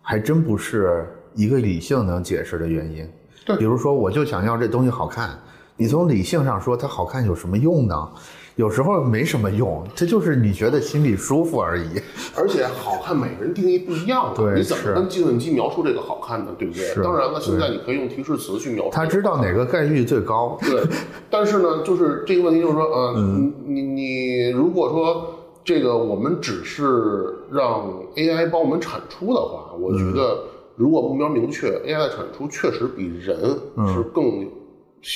[0.00, 3.08] 还真不是一个理性能解释的原因。
[3.44, 5.38] 对比如说我就想要这东西好看，
[5.76, 8.08] 你从理性上说它好看有什么用呢？
[8.56, 11.84] 有时候没什么用，这就是你觉得心里舒服而已。
[12.36, 16.54] 而且好看每个人定义不一样啊，对你怎么跟计算机描述这个好看呢？
[16.58, 16.84] 对不对？
[16.86, 18.90] 是当然了，现在你可以用提示词去描述。
[18.92, 20.56] 他知道哪个概率最高。
[20.60, 20.82] 对，
[21.28, 25.34] 但是呢，就是这个问题就是说，呃，嗯你你你如果说
[25.64, 30.38] 这个我们只是让 AI 帮我们产出的话，我觉嗯得
[30.76, 33.36] 如果目标明确，AI 的产出确实比人
[33.76, 34.48] 嗯是更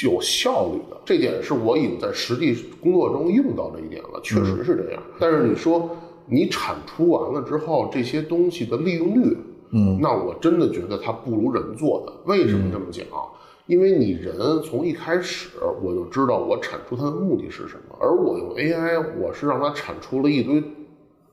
[0.04, 0.96] 有效率的。
[1.04, 5.02] 这点是我已经在实际工作中用到的一点了，确实是这样。
[5.18, 5.90] 但是你说
[6.26, 9.36] 你产出完了之后，这些东西的利用率，
[9.72, 12.12] 嗯，那我真的觉得它不如人做的。
[12.26, 13.06] 为什么这么讲？
[13.66, 15.50] 因为你人从一开始
[15.82, 20.62] 我就知道我产出它的目的是什么，而我用 AI，我是让它产出了一堆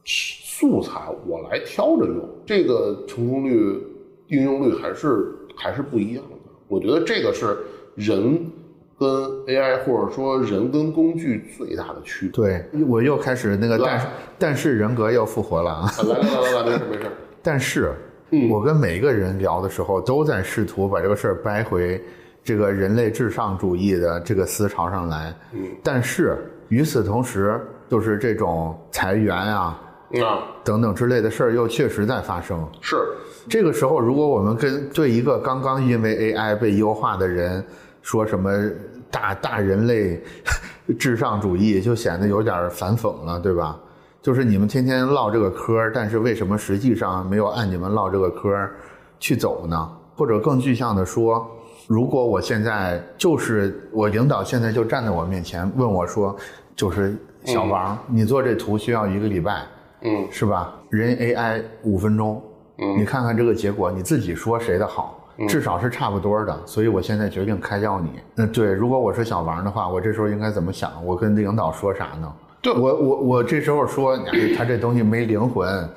[0.03, 3.81] 素材，我来挑着用，这个成功率、
[4.27, 6.35] 应用率还是还是不一样的。
[6.67, 7.57] 我觉得这个是
[7.95, 8.51] 人
[8.97, 9.07] 跟
[9.47, 12.31] AI 或者说人跟工具最大的区别。
[12.31, 15.91] 对，我又开始那个，但是但是人格又复活了啊！
[15.97, 17.11] 啊来来来来来，没事没事。
[17.43, 17.91] 但是，
[18.49, 22.01] 我跟每个人聊的时候，都在试图把这个事儿掰回
[22.43, 25.33] 这个人类至上主义的这个思潮上来。
[25.53, 26.37] 嗯，但是
[26.69, 29.81] 与此同时，就是这种裁员啊
[30.23, 32.67] 啊，等等之类的事儿，又确实在发生。
[32.81, 32.95] 是
[33.47, 37.63] 这个时候，如果我们跟对一个刚刚因为 AI 被优化的人
[38.05, 38.51] 说什么
[39.09, 40.21] 大大人类
[40.99, 43.75] 至上主义，就显得有点反讽了，对吧？
[44.21, 48.47] 就是你们天天唠这个嗑，但是为什么实际上没有按你们唠这个嗑
[49.19, 49.89] 去走呢？
[50.15, 51.49] 或者更具象的说，
[51.87, 56.35] 如果我现在就是我领导现在就站在我面前问我说，
[56.75, 59.65] 就是小王，你做这图需要一个礼拜，
[60.01, 60.75] 嗯是吧？
[60.91, 62.39] 人 AI 五分钟，
[62.77, 65.24] 嗯你看看这个结果，你自己说谁的好？
[65.47, 68.09] 至少是差不多的，所以我现在决定开掉你。
[68.37, 70.91] 嗯对，如果我是小王的话，我这时候应该怎么想？
[71.05, 72.33] 我跟领导说啥呢？
[72.61, 75.89] 对我我我这时候说，哎，他这东西没灵魂，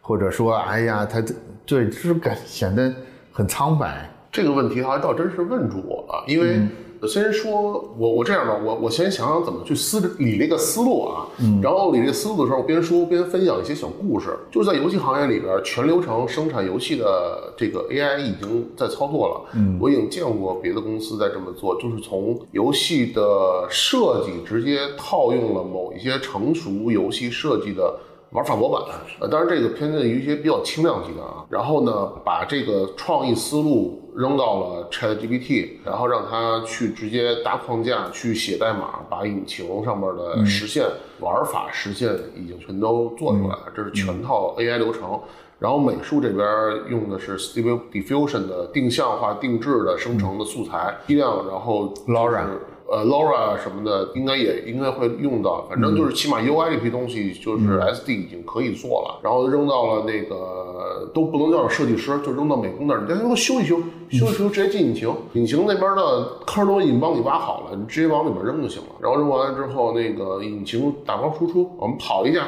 [0.00, 1.34] 或者说，哎呀，他这
[1.64, 2.92] 对，就是感显得
[3.32, 4.10] 很苍白。
[4.32, 6.60] 这个问题还倒真是问住我了，因为
[7.04, 11.26] 先说我我这样吧，我我先想想怎么去思理这个思路啊，
[11.60, 14.36] 然后理这个思路的时候，边说边分享一些小故事。
[14.52, 27.98] 就是在游戏行业里边，全流程生产游戏的这个 AI 已经在操作了，嗯，我已经见过别的公司在这么做，就是从游戏的设计直接套用了某一些成熟游戏设计的。
[28.36, 28.82] 玩法模板，
[29.18, 31.42] 呃，当然这个偏向于一些比较轻量级的啊。
[31.48, 40.84] 然后呢，把这个创意思路扔到了 ChatGPT，然后让它去直接搭框架，去写代码，把引擎上面的实现、
[41.18, 43.72] 玩法实现已经全都做出来了。
[43.74, 45.18] 这是全套 AI 流程。
[45.58, 46.46] 然后美术这边
[46.90, 52.44] 用的是 Stable Diffusion 的定向化定制的生成的素材批量，然后 Laura
[52.88, 55.66] 呃，Laura 什么的，应该也应该会用到。
[55.68, 59.18] 反正就是起码 UI 这批东西，就是 SD 已经可以做了。
[59.22, 63.78] 然后扔到了那个都不能叫设计师，就扔到美工那儿，你再给我修一修，
[64.10, 65.12] 修一修直接进引擎。
[65.32, 68.90] 引擎那边的坑都已经帮你挖好了，你直接往里面扔就行了。
[69.00, 72.46] 然后扔完了之后，那个引擎打包输出，我们跑一下，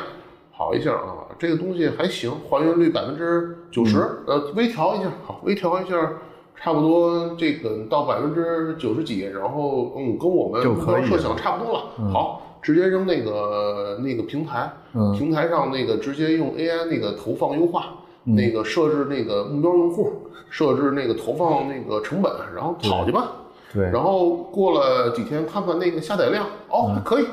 [0.56, 6.12] 跑一下啊，这个东西还行，还原率百分之九十，呃，微调一下，好，微调一下。
[6.60, 10.62] 差不多这个到百分之九十几，然后嗯，跟我们
[11.06, 12.12] 设想差不多了。
[12.12, 17.94] 好，直接扔那个那个平台，嗯平台上那个直接用 AI 那个投放优化，
[18.24, 20.12] 那个设置那个目标用户，
[20.50, 23.32] 设置那个投放那个成本，然后跑去吧。
[23.72, 27.26] 对，然后过了几天看看那个下载量，哦，还可以。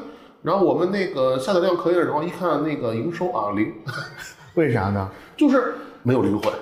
[0.44, 3.74] 然后我们那个下载量可以，然后一看那个营收啊零，
[4.54, 5.10] 为啥呢？
[5.36, 5.74] 就是
[6.04, 6.54] 没有灵魂。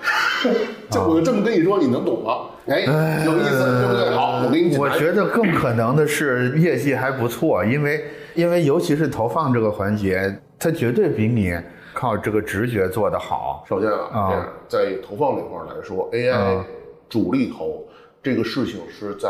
[0.89, 2.49] 这我这么跟你说，你能懂吗？
[2.67, 2.81] 哎，
[3.25, 4.09] 有意思，对不对？
[4.15, 4.79] 好，我给你讲。
[4.79, 11.53] 我觉得更可能的是业绩还不错，因为因为尤其是投放这个环节，它绝对比你
[11.93, 13.65] 靠这个直觉做得好。
[13.67, 16.65] 首先啊，啊在投放这块儿来说，AI 啊
[17.09, 17.85] 主力投
[18.21, 19.29] 这个事情是在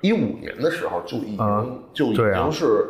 [0.00, 1.64] 一五年的时候就已经、啊
[1.94, 2.86] 就已经是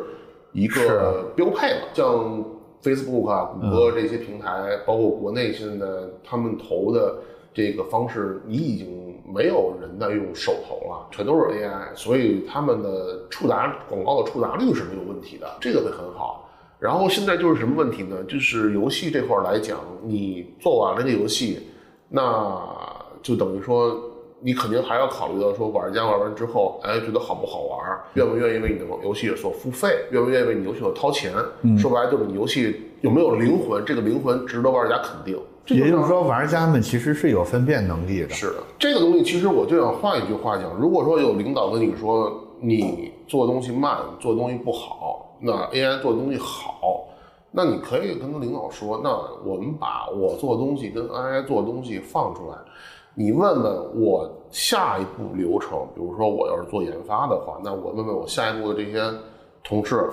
[0.53, 2.43] 一个标配了，像
[2.81, 5.85] Facebook 啊、谷歌这些平台，包括国内现在
[6.23, 7.15] 他们投的
[7.53, 16.49] 这个方式，你已经没有人在用手投了，全都是 AI，所以他们的触达广告的触达率是没有问题的，这个会很好。
[16.79, 18.23] 然后现在就是什么问题呢？
[18.23, 21.67] 就是游戏这块儿来讲，你做完了这个游戏，
[22.09, 22.59] 那
[23.21, 24.01] 就等于说
[24.43, 27.79] 你肯定还要考虑到说玩家玩完之后，哎，觉得好不好玩，
[28.15, 31.33] 愿不愿意为你的游戏所付费，愿不愿意为你游戏所掏钱。
[31.77, 35.39] 说白了就是你游戏有没有灵魂，这个灵魂值得玩家肯定。
[35.63, 38.29] 这也就是说，玩家们其实是有分辨能力的。
[38.31, 47.05] 是的，这个东西其实我就想换一句话讲，如果说有领导跟你说你做东西慢，做东西不好，那 AI 做的东西好，
[47.51, 49.11] 那你可以跟领导说，那
[49.45, 52.57] 我们把我做东西跟 AI 做的东西放出来，
[53.13, 59.01] 你问问我下一步流程，比如说我要是做研发的话，那我问问我下一步的这些
[59.63, 60.09] 同事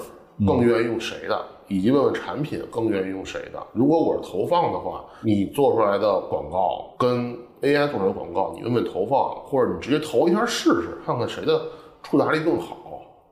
[0.47, 3.67] 更愿意用谁的，以及问问产品更愿意用谁的。
[3.73, 11.61] 如果我是投放的话，你做出来的广告跟 AI 做出来的广告，你问问投放，或者你直接投一下试试，看看谁的
[12.03, 12.77] 触达率更好，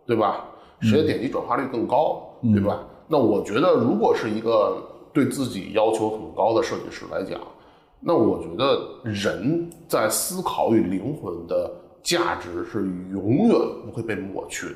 [0.06, 0.44] 对吧？
[0.80, 2.84] 谁的点击转化率更高，对吧？
[3.08, 4.76] 那我觉得，如果是一个
[5.12, 7.40] 对自己要求很高的设计师来讲，
[8.00, 11.70] 那我觉得人在思考与灵魂的
[12.02, 12.82] 价值是
[13.12, 14.74] 永远不会被抹去的。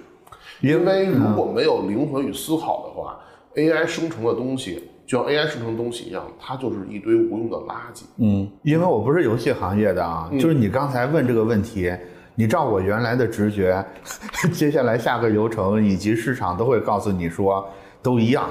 [0.61, 3.19] 因为如果没有灵魂与思考的话
[3.55, 8.03] ，AI 生成的东西就像 AI 生成的东西一样，它就是一堆无用的垃圾。
[8.17, 11.93] 嗯，因为我不是游戏行业的啊，就是你刚才问这个问题，
[12.35, 13.85] 你照我原来的直觉，
[14.53, 17.67] 接下来下个流程以及市场都会告诉你说
[18.03, 18.49] 都一样，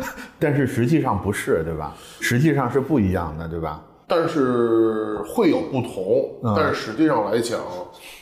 [0.38, 1.94] 但是实际上不是，对吧？
[2.20, 3.82] 实际上是不一样的，对吧？
[4.08, 7.60] 但是会有不同，但是实际上来讲，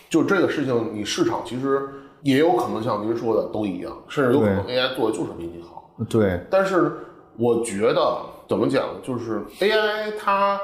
[0.09, 1.87] 就这个事情，你市场其实
[2.23, 5.91] 也有可能像您说的都一样，甚至有可能 AI 做的就是比你好。
[6.09, 6.91] 对，但是
[7.37, 8.19] 我觉得
[8.49, 10.59] 怎么讲，就是 AI 它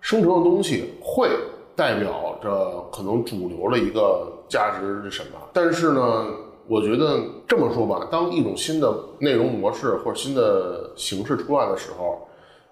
[0.00, 1.28] 生成的东西会
[1.74, 6.26] 代表着可能主流的一个价值是什么，但是呢，
[6.70, 12.28] 我觉得这么说吧，当一种新的内容模式或者新的形式出来的时候，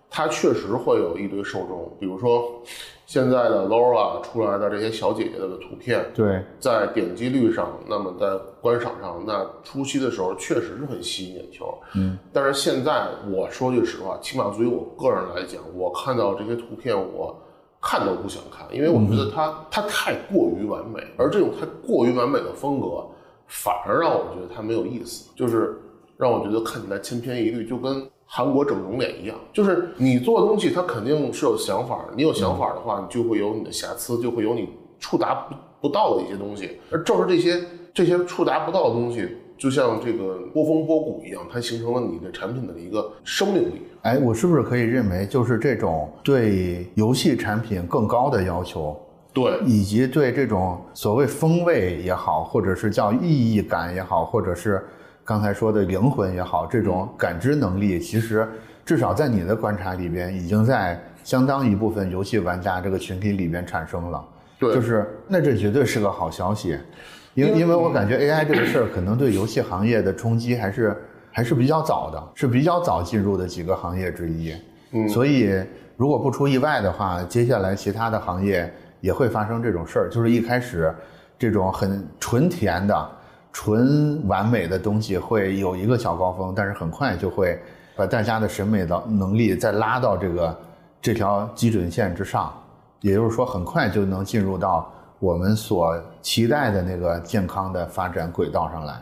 [0.09, 2.63] 它确实会有一堆受众，比如说
[3.07, 11.77] 现在的 Laura 出来的这些小姐姐的图片，对，在点击率上，那么在观赏上，那初期的时候确实是很吸引眼球。
[11.97, 17.37] 嗯，但是现在我说句实话，起码作为我个人来讲，我看到这些图片，我
[17.83, 23.05] 看都不想看，因为我觉得它、它太过于完美，而这种太过于完美的风格，
[23.49, 25.77] 反而让我觉得它没有意思，就是
[26.17, 29.37] 让我觉得看起来千篇一律，就跟韩国整容脸一样。
[29.53, 34.69] 就是你做东西，它肯定是有想法的，你有想法的话，你就会有你的瑕疵，就会有你
[35.01, 39.29] 触达不不到的一些东西，而正是这些这些触达不到的东西。
[39.57, 43.83] 就像这个波峰波谷一样，它形成了你的产品的一个生命力。
[44.03, 48.97] 哎，我是不是可以认为，就是这种对游戏产品更高的要求，
[49.39, 54.85] 对，以及对这种所谓风味也好，或者是叫意义感也好，或者是
[55.25, 58.49] 刚才说的灵魂也好，这种感知能力，其实
[58.85, 64.25] 至少在你的观察里边，已经在相当一部分游戏玩家这个群体里边产生了。
[64.59, 66.77] 对就是那这绝对是个好消息，
[67.35, 70.97] 因因为因为我感觉 AI 这个事儿可能对游戏行业的冲击还是
[71.31, 74.53] 还是比较早的，是比较早进入的几个行业之一。
[74.91, 75.55] 嗯所以
[75.97, 80.95] 如果不出意外的话，接下来其他的行业也会发生这种事儿，就是一开始
[81.39, 83.11] 这种很纯甜的、
[83.53, 87.61] 纯完美的东西会有一个小高峰，但是很快就会
[87.97, 90.59] 把大家的审美的能力再拉到这个
[91.01, 92.53] 这条基准线之上，
[93.01, 99.01] 也就是说，很快就能进入到我们所期待的那个健康的发展轨道上来。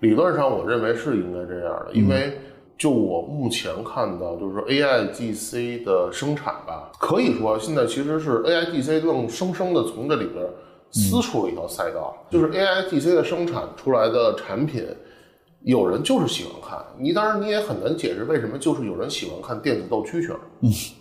[0.00, 2.38] 理论上我认为是应该这样的，因为
[2.78, 10.44] 就我目前看到，就是说 AIGC 的生产吧，可以说现在其实是 AIGC 愣生生的从这里边
[10.90, 14.86] 撕出了一条赛道，就是 AIGC 的生产出来的产品。
[15.62, 20.38] 有人就是喜欢看，你当然你也很难解释为什么就是有人喜欢看电子斗蛐蛐儿，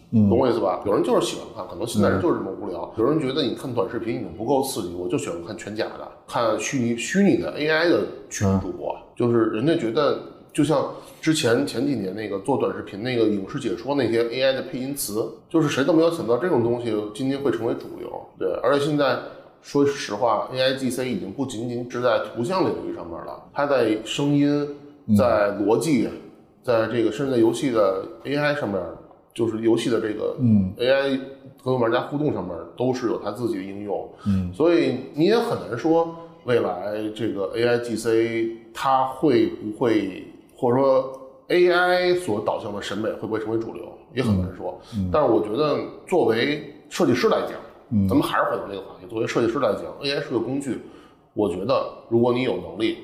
[0.09, 0.81] 嗯懂我意思吧？
[0.87, 2.91] 有人就是喜欢看，可能现在人就是这么无聊。
[2.97, 10.19] 有人觉得你看短视频已经不够刺激，我就喜欢看全假的，看虚拟虚拟的 AI 的群主播，就是人家觉得
[10.55, 10.89] 就像
[11.19, 18.09] 之前前几年那个做短视频那个影视解说那些 AI 的配音词，就是谁都没有想到这种东西今天会成为主流。
[18.39, 19.19] 对，而且现在
[19.61, 24.65] 说实话，AIGC 已经不仅仅只在图像领域上面了，它在声音、
[25.17, 26.07] 在逻辑、
[26.63, 28.81] 在这个甚至在游戏的 AI 上面，
[29.33, 31.19] 就是游戏的这个嗯 AI
[31.61, 34.09] 和玩家互动上面都是有它自己的应用。
[34.25, 36.15] 嗯，所以你也很难说
[36.45, 40.23] 未来这个 AIGC 它会不会，
[40.55, 43.83] 或者说 AI 所导向的审美会不会成为主流，
[44.13, 44.79] 也很难说。
[45.11, 47.51] 但是我觉得作为设计师来讲，
[48.07, 50.81] 咱们还是回到这个话题，作为设计师来讲，AI 是个工具，
[51.33, 52.99] 我觉得如果你有能力，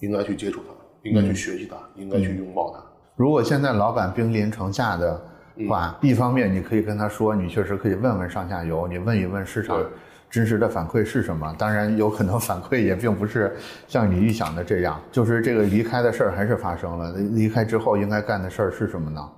[0.00, 0.74] 应该去接触它，
[1.08, 2.82] 应该去学习它，应该去拥抱它。
[3.14, 5.22] 如果现在老板兵临城下的
[5.68, 9.86] 话，一方面你可以跟他说，你确实可以问问上下游，你问一问市场对
[10.30, 11.54] 真实的反馈是什么。
[11.58, 13.56] 当然，有可能反馈也并不是
[13.86, 17.12] 像你预想的这样，就是这个离开的事儿还是发生了。
[17.12, 19.28] 离开之后应该干的事儿是什么呢？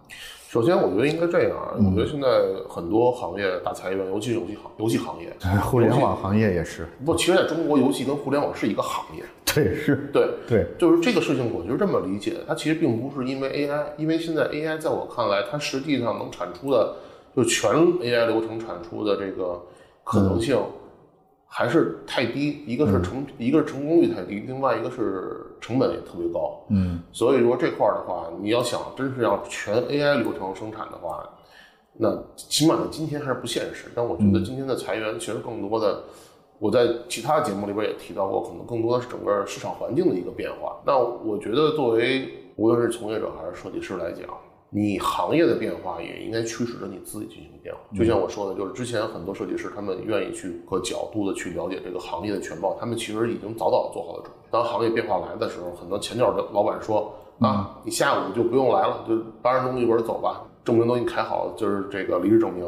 [0.49, 2.29] 首先，我觉得应该这样啊，我觉得现在
[2.67, 5.31] 很多行业大裁员，尤其是游戏行游戏行业，
[5.61, 9.23] 互联网行业也是，不，其实在中国，游戏跟互联网是一个行业。
[9.45, 16.95] 对，是，对，对，就是这个事情，我就这么理解，它其实并不是因为 AI，因为现在 AI 在我看来，它实际上能产出的，
[17.35, 19.61] 就全 AI 流程产出的这个
[20.07, 20.57] 可能性
[21.49, 26.65] 还是太低，一个是成，一个是成功率太低，另外一个是成本也特别高。
[26.69, 31.29] 嗯，所以说这块儿的话，你要想真是要全 AI 流程生产的话，
[31.95, 33.91] 那起码在今天还是不现实。
[33.97, 36.05] 但我觉得今天的裁员其实更多的，
[36.61, 40.77] 我在其他节目里边也提到过，可能更多的是整个市场环境的一个变化。
[40.87, 44.29] 那我觉得作为无论是从业者还是设计师来讲，
[44.71, 47.81] 你行业的变化也应该驱使着你自己进行变化。
[47.97, 54.49] 就像我说的，就是之前很多设计师他们愿意去各角度的去了解这个行业的全貌，他们其实已经早早做好了准备。
[54.51, 62.67] 当行业变化来的时候，很多前脚的老板说啊，你下午就不用来了，就搬着东西一会儿走吧，证明都给你开好，就是这个离职证明。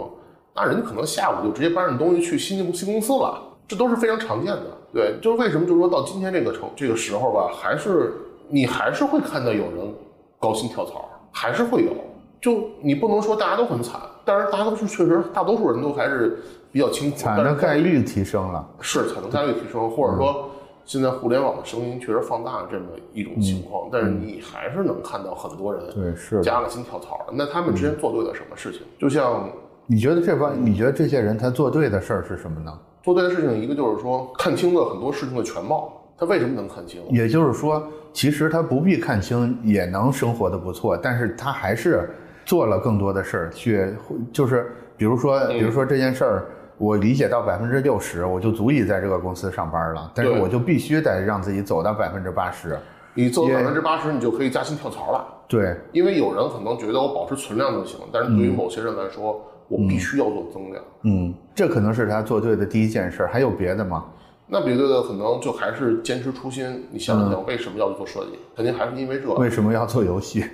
[0.54, 4.64] 那人家可能下午就直接搬着东西去新新公司了，这都是非常常见的。
[4.92, 8.14] 对，就是为什么就是说到今天这个成这个时候吧，还是
[8.48, 9.94] 你还是会看到有人
[10.38, 11.92] 高薪跳槽，还是会有。
[12.40, 16.38] 就你不能说大家都很惨，但是大多数确实大多数人都还是
[16.70, 18.64] 比较清苦，惨的概率提升了。
[18.80, 20.48] 是惨的概率提升，或者说
[20.84, 27.32] 现在互联网的声音确实放大了这么一种情况，但是你还是能看到很多人对，是加了薪跳槽的。
[27.32, 28.82] 那他们之前做对了什么事情？
[28.98, 29.50] 就像
[29.86, 32.72] 你觉得这帮你觉得这些人他做对的事儿是什么呢？
[33.02, 35.92] 做对的事情，一个就是说看清了很多事情的全貌。
[36.16, 37.00] 他为什么能看清？
[37.10, 37.80] 也就是说，
[38.12, 42.10] 其实他不必看清也能生活的不错，但是他还是
[42.44, 43.94] 做了更多的事儿去，
[44.32, 46.46] 就是比如说，比如说这件事儿，
[46.78, 52.78] 我理解到百分之六十，我就足以在这个公司上班了，但是我就必须得让自己走到百分之八十。
[53.14, 55.26] 你做也百分之八十，你就可以加薪跳槽了。
[55.48, 60.84] 对，因为有人可能觉得我保持存量就行，但是对于某些人来说，我必须要做增量。
[61.02, 63.28] 嗯，这可能是他做对的第一件事儿。
[63.28, 64.04] 还有别的吗？
[64.48, 66.86] 那别的可能就还是坚持初心。
[66.90, 68.38] 你想一想，为什么要做设计？
[68.56, 69.32] 肯定还是因为这。
[69.34, 70.44] 为什么要做游戏？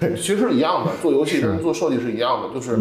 [0.00, 2.78] 对，其实是一样的，做游戏跟做设计是一样的，就是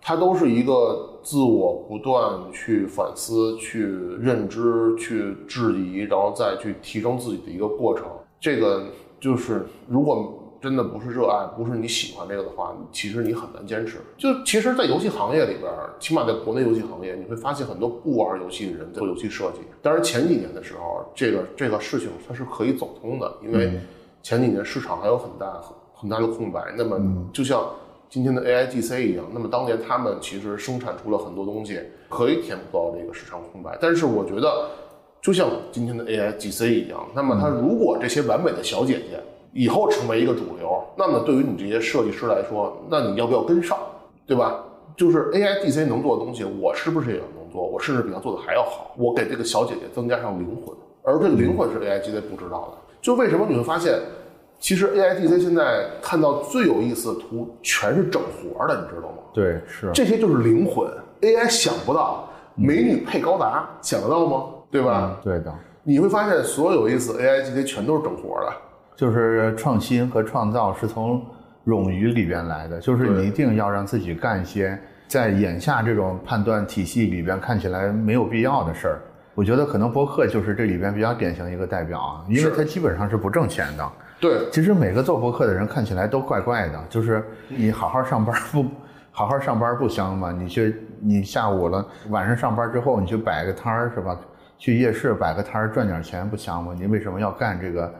[0.00, 3.82] 它都是一个自我不断去反思、去
[4.20, 8.06] 认知、去质疑，然后再去提升自己的一个过程。
[8.40, 8.86] 这个
[9.20, 10.38] 就是如果。
[10.62, 13.98] 真的不是热爱，不是你喜欢这个的话，其实你很难坚持。
[14.16, 15.68] 就其实，在游戏行业里边，
[15.98, 19.58] 起码在国内游戏行业，你会发现很多不玩游戏的人做游戏设计。
[19.82, 23.72] 当然，前几年的时候，这个这个事情它是可以走通的，因为
[24.22, 26.72] 前几年市场还有很大很很大的空白。
[26.76, 26.96] 那么，
[27.32, 27.68] 就像
[28.08, 33.76] 今天的 AIGC 一样，那么当年他们其实生产出了很多东西，可以填补到这个市场空白。
[33.80, 34.70] 但是，我觉得
[35.20, 39.20] 就像今天的 AIGC 一样，那么它如果这些完美的小姐姐。
[39.52, 43.78] 以后成为一个主流，那么对于你这些设计师来说，那你要不要跟上，
[44.26, 44.64] 对吧？
[44.96, 47.66] 就是 AI DC 能做的东西，我是不是也能做？
[47.66, 48.92] 我甚至比他做的还要好。
[48.98, 52.78] 我给这个小姐姐增加上灵魂，而这个灵魂是 AI DC 不知道的。
[53.00, 53.98] 就为什么你会发现，
[54.58, 59.18] 其实 AI DC 现在看到最有意思的图全是整活的，你知道吗？
[59.32, 60.86] 对，是这些就是灵魂
[61.22, 64.44] ，AI 想不到，美女配高达想得到吗？
[64.70, 65.18] 对吧？
[65.22, 65.52] 对的。
[65.82, 68.52] 你会发现，所有有意思 AI DC 全都是整活的。
[68.96, 71.24] 就是创新和创造是从
[71.66, 74.78] 冗余里边来的，就是你一定要让自己干一些
[75.08, 79.00] 在眼下这种判断体系里边看起来没有必要的事儿。
[79.34, 83.92] 我觉得可能博客就是这里边比较典型一个代表啊，因为它基本上是不挣钱的。
[84.20, 88.64] 对，其实每个做博客的人看起来都怪怪的，就是你好好上班不
[89.10, 90.30] 好好上班不香吗？
[90.30, 94.16] 你去你下午了晚上上班之后你去摆个摊儿是吧？
[94.58, 96.74] 去夜市摆个摊儿赚点钱不香吗？
[96.78, 97.92] 你为什么要干这个？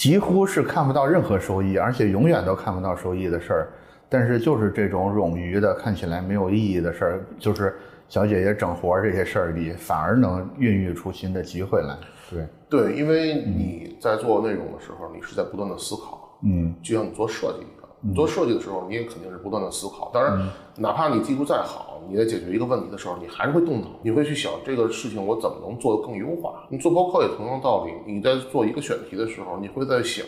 [0.00, 3.68] 几乎是看不到任何收益，而且永远都看不到收益的事儿，
[4.08, 7.76] 但是就是这种冗余的、看起来没有意义的事儿，就是
[8.08, 11.94] 小姐姐整活这些事儿里，反而能孕育出新的机会来。
[12.30, 12.46] 对。
[12.70, 17.66] 对，因为你在做内容的时候，你是在不断的思考，嗯，就像你做设计
[18.00, 20.10] 你做设计的时候，你也肯定是不断的思考。
[20.12, 26.64] 当然，哪怕你技术再好，你在解决一个问题的时候，你还是会动脑，你会去想这个事情我怎么能做得更优化。
[26.70, 30.24] 你做播客也同样道理，你在做一个选题的时候，你会在想，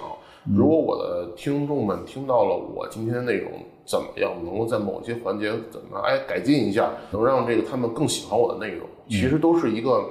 [0.55, 3.53] 如果我的听众们听到了我今天的内容
[3.86, 10.05] 怎么样，能够在某些环节怎么哎改进一下，能让这个他们更喜欢我的内容，其实都是一个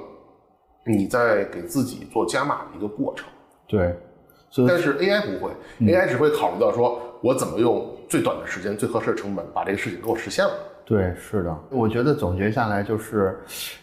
[0.84, 3.28] 你在给自己做加码的一个过程。
[3.68, 3.94] 对，
[4.66, 5.52] 但是 AI 不会、
[5.86, 10.52] a i 只会考虑到说我怎么用最短的时间、最合适的成本把这个事情给我实现了。
[10.84, 13.38] 对，是的，我觉得总结下来就是，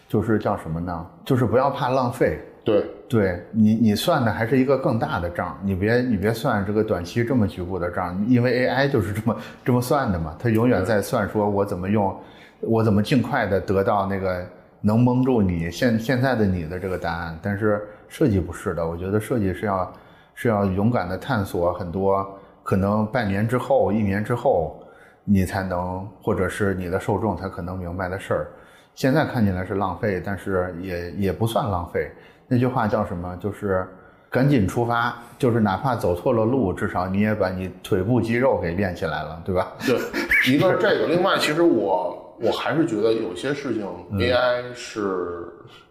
[0.06, 1.06] 就是叫什么呢？
[1.24, 2.38] 就是不要怕浪费。
[2.62, 12.14] 对，对你，你算的还是一个更大的账，你别你别算这个短期这么局部的账，因为 AI 就是这么这么算的嘛，它永远在算说我怎么用，
[12.60, 14.46] 我怎么尽快的得到那个
[14.82, 18.86] 能蒙住你现现在的你的这个答案，但是设计不是的。
[18.86, 19.92] 我觉得设计是要
[20.34, 22.38] 是要勇敢的探索很多
[22.70, 24.80] 可能半年之后、一年之后
[25.24, 28.50] 你才能，或者是你的受众才可能明白的事儿。
[28.94, 32.12] 现在看起来是浪费，但是也也不算浪费。
[32.46, 33.36] 那句话叫什么？
[33.40, 33.84] 就是
[34.30, 39.72] 赶紧出发，就是哪怕走错了路，至少你也把你腿部肌肉给练起来了，对吧？
[39.84, 39.98] 对，
[40.46, 43.84] 一个是这个，另外其实我我还是觉得有些事情
[44.14, 45.44] AI 是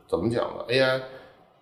[0.08, 1.02] 怎么讲呢？AI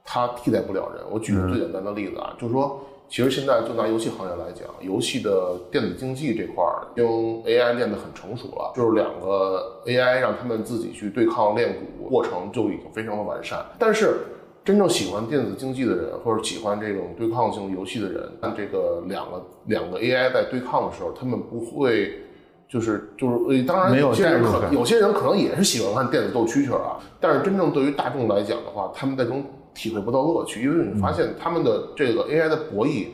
[0.06, 1.04] 它替代不了人。
[1.10, 2.80] 我举个最简单的例子啊，就是说，
[3.10, 7.06] 其实现在就拿游戏行业来讲，游戏的电子竞技这块儿，经
[7.44, 13.66] AI 练得很成熟了，就是两个 AI 让他们自己去对抗练鼓，过程就已经非常的完善。
[13.80, 14.20] 但是
[14.66, 22.24] 真正喜欢电子竞技的人，或者喜欢这种对抗性游戏的人，这个两个两个 AI 在对抗的时候，他们不会。
[22.70, 29.42] 就是就是，当然有些人可有些人可能也是喜欢看电子斗蛐蛐啊，但是真正对于大众来讲的话，他们在中
[29.78, 33.10] 体会不到乐趣，因为你发现他们的这个 AI 的博弈，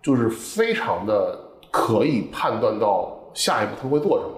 [0.00, 1.36] 就是非常的
[1.72, 4.32] 可以判断到下一步他会做什么，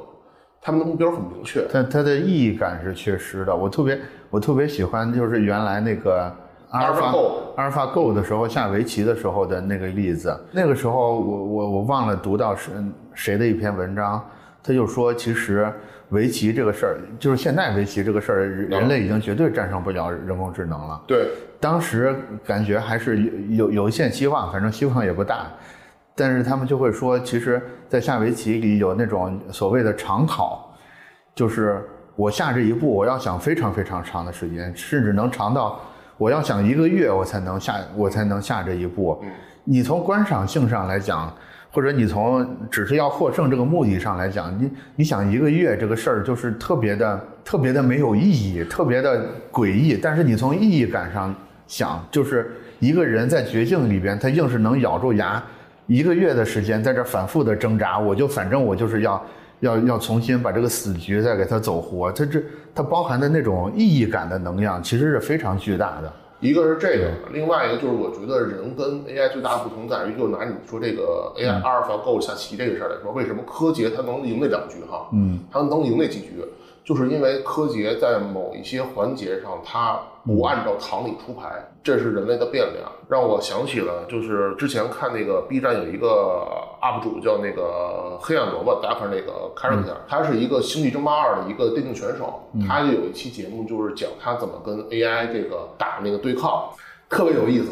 [0.63, 3.55] 他们的目标很明确，但它的意义感是缺失的。
[3.55, 4.01] 我特别
[4.31, 6.35] 我特别喜欢就是原来那个
[6.71, 7.15] 阿尔法
[7.57, 12.71] 阿尔法 Go 的时候下围棋的时候的那个例子，那个时候我我我忘了读到是
[13.13, 14.25] 谁的一篇文章。
[14.63, 15.73] 他就说，其实
[16.11, 21.03] 围棋这个事儿，就是现在围棋这个事儿，人类已经绝对战胜不了人工智能了。
[21.07, 21.29] 对，
[21.59, 22.15] 当时
[22.45, 25.47] 感觉还是有有有一线希望，反正希望也不大。
[26.15, 30.73] 但是他们就会说，其实，在下围棋里有那种所谓的长考，
[31.35, 31.83] 就是
[32.15, 35.81] 我下这一步，我要想非常非常长的时间，甚至能长到
[36.17, 39.23] 我要想一个月，我才能下，我才能下这一步。
[39.65, 41.35] 你从观赏性上来讲。
[41.77, 49.95] 或者你从只是要获胜这个目的上来讲，你你想一个月这个事儿就是特别的特别的没有意义，特别的诡异。
[49.95, 51.35] 但是你从意义感上
[51.67, 55.45] 想，就是一个人在绝境里边，他硬是能咬住牙，
[55.87, 59.27] 一个月的时间在这反复的挣扎，我就反正我就是要
[59.61, 62.11] 要要重新把这个死局再给他走活。
[62.11, 62.43] 它这
[62.75, 66.11] 它包含的那种意义感的能量，其实是非常巨大的。
[66.41, 75.09] 一个是这个，另外一个就是我觉得人跟 AI 最大的不同在于，就拿你说这个 AI 阿尔法 Go 下棋这个事儿来说，为什么柯洁他能赢那两局哈？
[75.13, 76.45] 嗯，他能赢那几局？
[76.85, 81.51] 就是因为柯洁在某一些环节上，他不按照常理出牌，
[81.83, 82.89] 这是人类的变量。
[83.09, 86.47] 让我想起了，就是之前看那个 B 站有一个
[86.81, 96.71] UP 主叫那个黑暗萝卜，大家看那个 character，他是一个《星际争霸二》的一个电竞选手，他就有一期节目就是讲他怎么跟 AI 这个打那个对抗，
[97.09, 97.71] 特别有意思。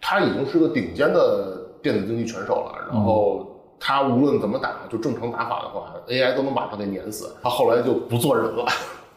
[0.00, 3.50] 他已经是个顶尖的电子竞技选手了，然后。
[3.86, 7.36] 他无论怎么打，就正常打法的话，AI 都能把他给碾死。
[7.42, 8.64] 他后来就不做人了，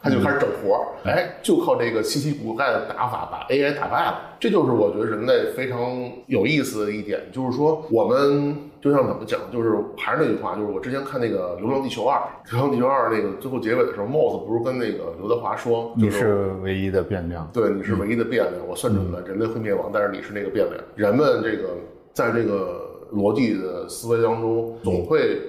[0.02, 4.22] 他就开始整活儿，哎，就靠这个稀奇古怪的打法把 AI 打败了。
[4.40, 5.80] 这就是我觉得人类非常
[6.28, 12.20] 有意思的一点，就是说我们就像怎么讲，就是还是那句话，就是我之前看那个《流浪地球二》，
[12.52, 20.78] 《流浪地球二》那个最后结尾的时候，Moss 不是跟那个刘德华说，你是唯一的变量，对，你是唯一的变量，我算准了人类会灭亡，但是你是那个变量。
[20.96, 21.70] 人们这个
[22.14, 22.86] 在这个。
[23.14, 25.40] 逻辑的思维当中，总会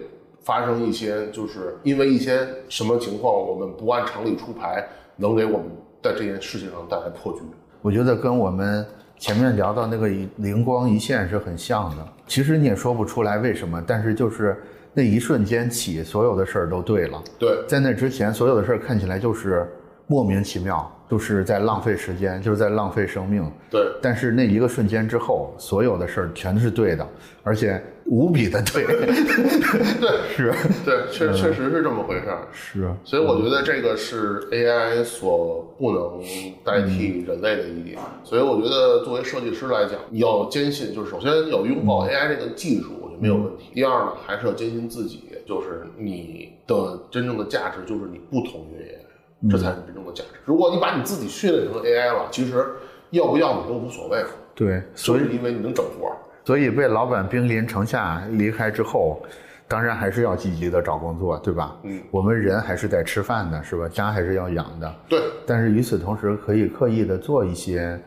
[0.45, 4.87] 发生一些，就是因为一些什么情况，我们不按常理出牌，
[5.17, 5.67] 能给我们
[6.03, 7.41] 在这件事情上带来破局。
[7.83, 8.85] 我觉得跟我们
[9.19, 12.09] 前面聊到那个灵光一现是很像的。
[12.27, 14.57] 其实你也说不出来为什么，但是就是
[14.95, 17.23] 那一瞬间起，所有的事儿都对了。
[17.39, 19.71] 对，在那之前，所有的事儿看起来就是
[20.07, 20.91] 莫名其妙。
[21.09, 23.51] 就是在浪费时间，就是在浪费生命。
[23.71, 27.09] 对，但是那一个瞬间之后，所有的事儿全是对的，
[27.43, 28.85] 而且无比的对。
[30.01, 30.53] 对，是，
[30.85, 32.49] 对，确确实是这么回事儿。
[32.53, 36.23] 是，所以我觉得这个是 AI 所不能
[36.65, 37.99] 代替人类的一点。
[38.25, 43.71] 所以我觉得作为设计师来讲，你要坚信，就是首先要拥抱 AI 这个技术，我觉得没有问题。
[43.75, 49.05] 第二呢，还是要坚信自己，就是你的真正的价值就是你不同于 AI。
[49.49, 50.41] 这才是真正的价值。
[50.45, 52.67] 如果你把你自己训练成 AI 了，其实
[53.11, 54.29] 要不要你都无所谓了。
[54.53, 56.11] 对，所以因为你能整活。
[56.49, 59.23] 所以被老板兵临城下离开之后，
[59.69, 61.77] 当然还是要积极的找工作，对吧？
[61.83, 62.01] 嗯。
[62.11, 63.87] 我们人还是得吃饭的，是吧？
[63.87, 64.95] 家还是要养的。
[65.11, 65.21] 对。
[65.47, 68.01] 但是与此同时，可以刻意的做一些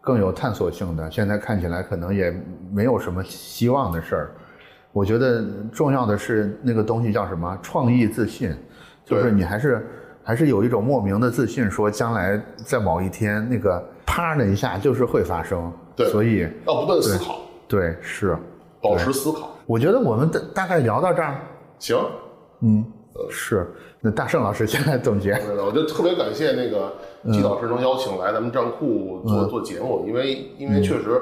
[0.00, 2.32] 更有探索性的，现在看起来可能也
[2.72, 4.30] 没有什么希望的事儿。
[4.92, 7.58] 我觉得重要的是那个东西叫什么？
[7.60, 8.56] 创意自信，
[9.04, 9.84] 就是你还是。
[10.22, 15.72] 还是有一种莫名的自信，说将来在某一天那个啪的一下就是会发生。
[15.96, 17.40] 对，所以要不断思考。
[17.68, 18.36] 对，是
[18.80, 19.50] 保持思考。
[19.66, 21.40] 我觉得我们大大概聊到这儿。
[21.78, 21.98] 行，
[22.60, 22.84] 嗯，
[23.30, 23.70] 是，
[24.00, 25.32] 那大圣老师先来总结。
[25.64, 26.92] 我就特别感谢那个
[27.32, 31.20] 季老师能邀请来咱们站库做做节目，因为因为确实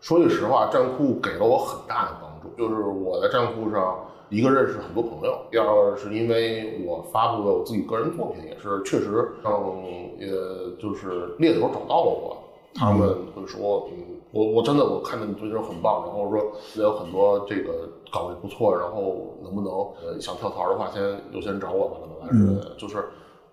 [0.00, 2.48] 说句实话，站库给了我很大的帮助。
[2.56, 3.96] 就是我在站库上，
[4.30, 12.36] 一个认识很多朋友，第二是因为我发布了我自己个人作品，也是确实让呃就是猎头找到了我，
[12.74, 21.00] 他们会说，嗯，我我真的我看到你最近很棒，然后我说也有很多这个岗位不错，然后能不能呃想跳槽的话，先
[21.30, 22.74] 优先找我吧，怎么来之类的。
[22.76, 22.96] 就是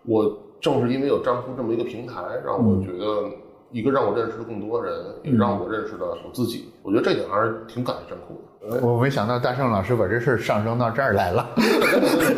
[0.05, 3.29] 我正是因为有站库这么一个平台，让我觉得
[3.71, 4.93] 一个让我认识更多人，
[5.23, 6.73] 也让我认识了我自己。
[6.81, 8.41] 我觉得这点还是挺感谢站库的。
[8.85, 11.47] 我没想到大圣老师把这事儿上升到这儿来了。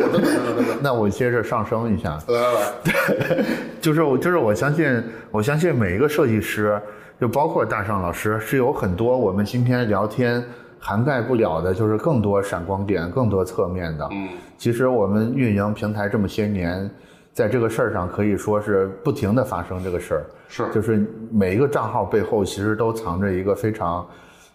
[0.82, 2.18] 那我接着上升一下。
[2.28, 3.44] 来来来，对，
[3.80, 6.80] 就是我就是我相信，我相信每一个设计师，
[7.20, 10.44] 就包括大圣老师，是有很多我们今天聊天
[10.78, 14.08] 涵盖不了的，就是更多闪光点、更多侧面的。
[14.12, 14.28] 嗯，
[14.58, 16.90] 其实我们运营平台这么些年，
[17.32, 20.24] 在这个事儿上可以说是不停的发生这个事儿。
[20.48, 24.06] 是，就是每一个账号背后其实都藏着一个非常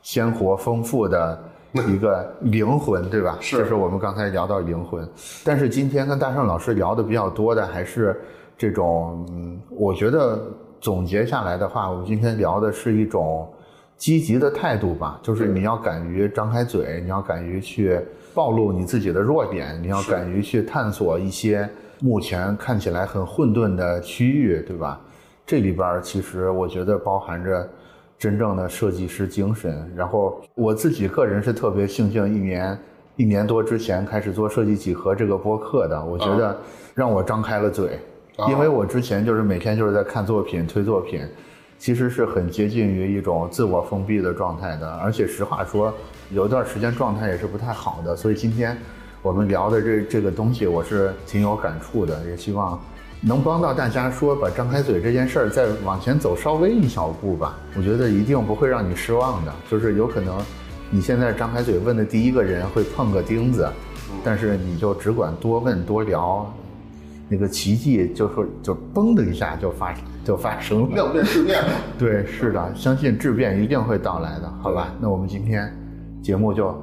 [0.01, 1.39] 鲜活、丰富的。
[1.87, 3.37] 一个灵魂，对吧？
[3.39, 5.07] 是，就是我们刚才聊到灵魂。
[5.45, 8.19] 但是今天跟大圣老师聊的比较多的，还是
[8.57, 10.41] 这种，嗯，我觉得
[10.79, 13.47] 总结下来的话，我们今天聊的是一种
[13.97, 15.19] 积极的态度吧。
[15.21, 17.99] 就是你要敢于张开嘴，你要敢于去
[18.33, 21.69] 暴露你自己的弱点，你要敢于去探索一些
[21.99, 24.99] 目前看起来很混沌的区域，对吧？
[25.45, 27.67] 这里边其实我觉得包含着。
[28.19, 32.77] 真正的设计师精神，然后我自己个人是特别庆幸一年
[33.15, 36.57] 一年多之前开始做设计几何这个播客的，我觉得
[36.93, 37.97] 让我张开了嘴，
[38.47, 41.27] 因为我之前就是每天就是在看作品推作品，
[41.77, 45.93] 其实是很接近于一种自我封闭的状态的，而且实话说，
[46.31, 48.77] 有一段时间状态也是不太好的，所以今天
[49.21, 52.79] 我们聊的这这个东西，我是挺有感触的，也希望。
[53.21, 59.53] 能帮到大家说把张开嘴这件事儿再往前走稍微一小步吧，我觉得一定不会让你失望的。
[59.69, 60.41] 就是有可能
[60.89, 63.69] 你现在张开嘴问的第一个人会碰个钉子，
[64.23, 66.49] 但是你就只管多问多聊，
[67.29, 69.93] 那个奇迹就说就嘣的一下就发
[70.25, 71.63] 就发生了，量变质变。
[71.97, 74.93] 对，是的，相信质变一定会到来的，好吧？
[74.99, 75.73] 那我们今天
[76.21, 76.75] 节目就。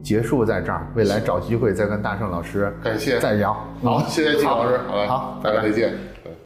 [0.00, 3.52] 结束在这儿，未来找机会再跟大圣老师感谢再聊。
[3.82, 5.92] 好，谢谢季老师，好，大家再见。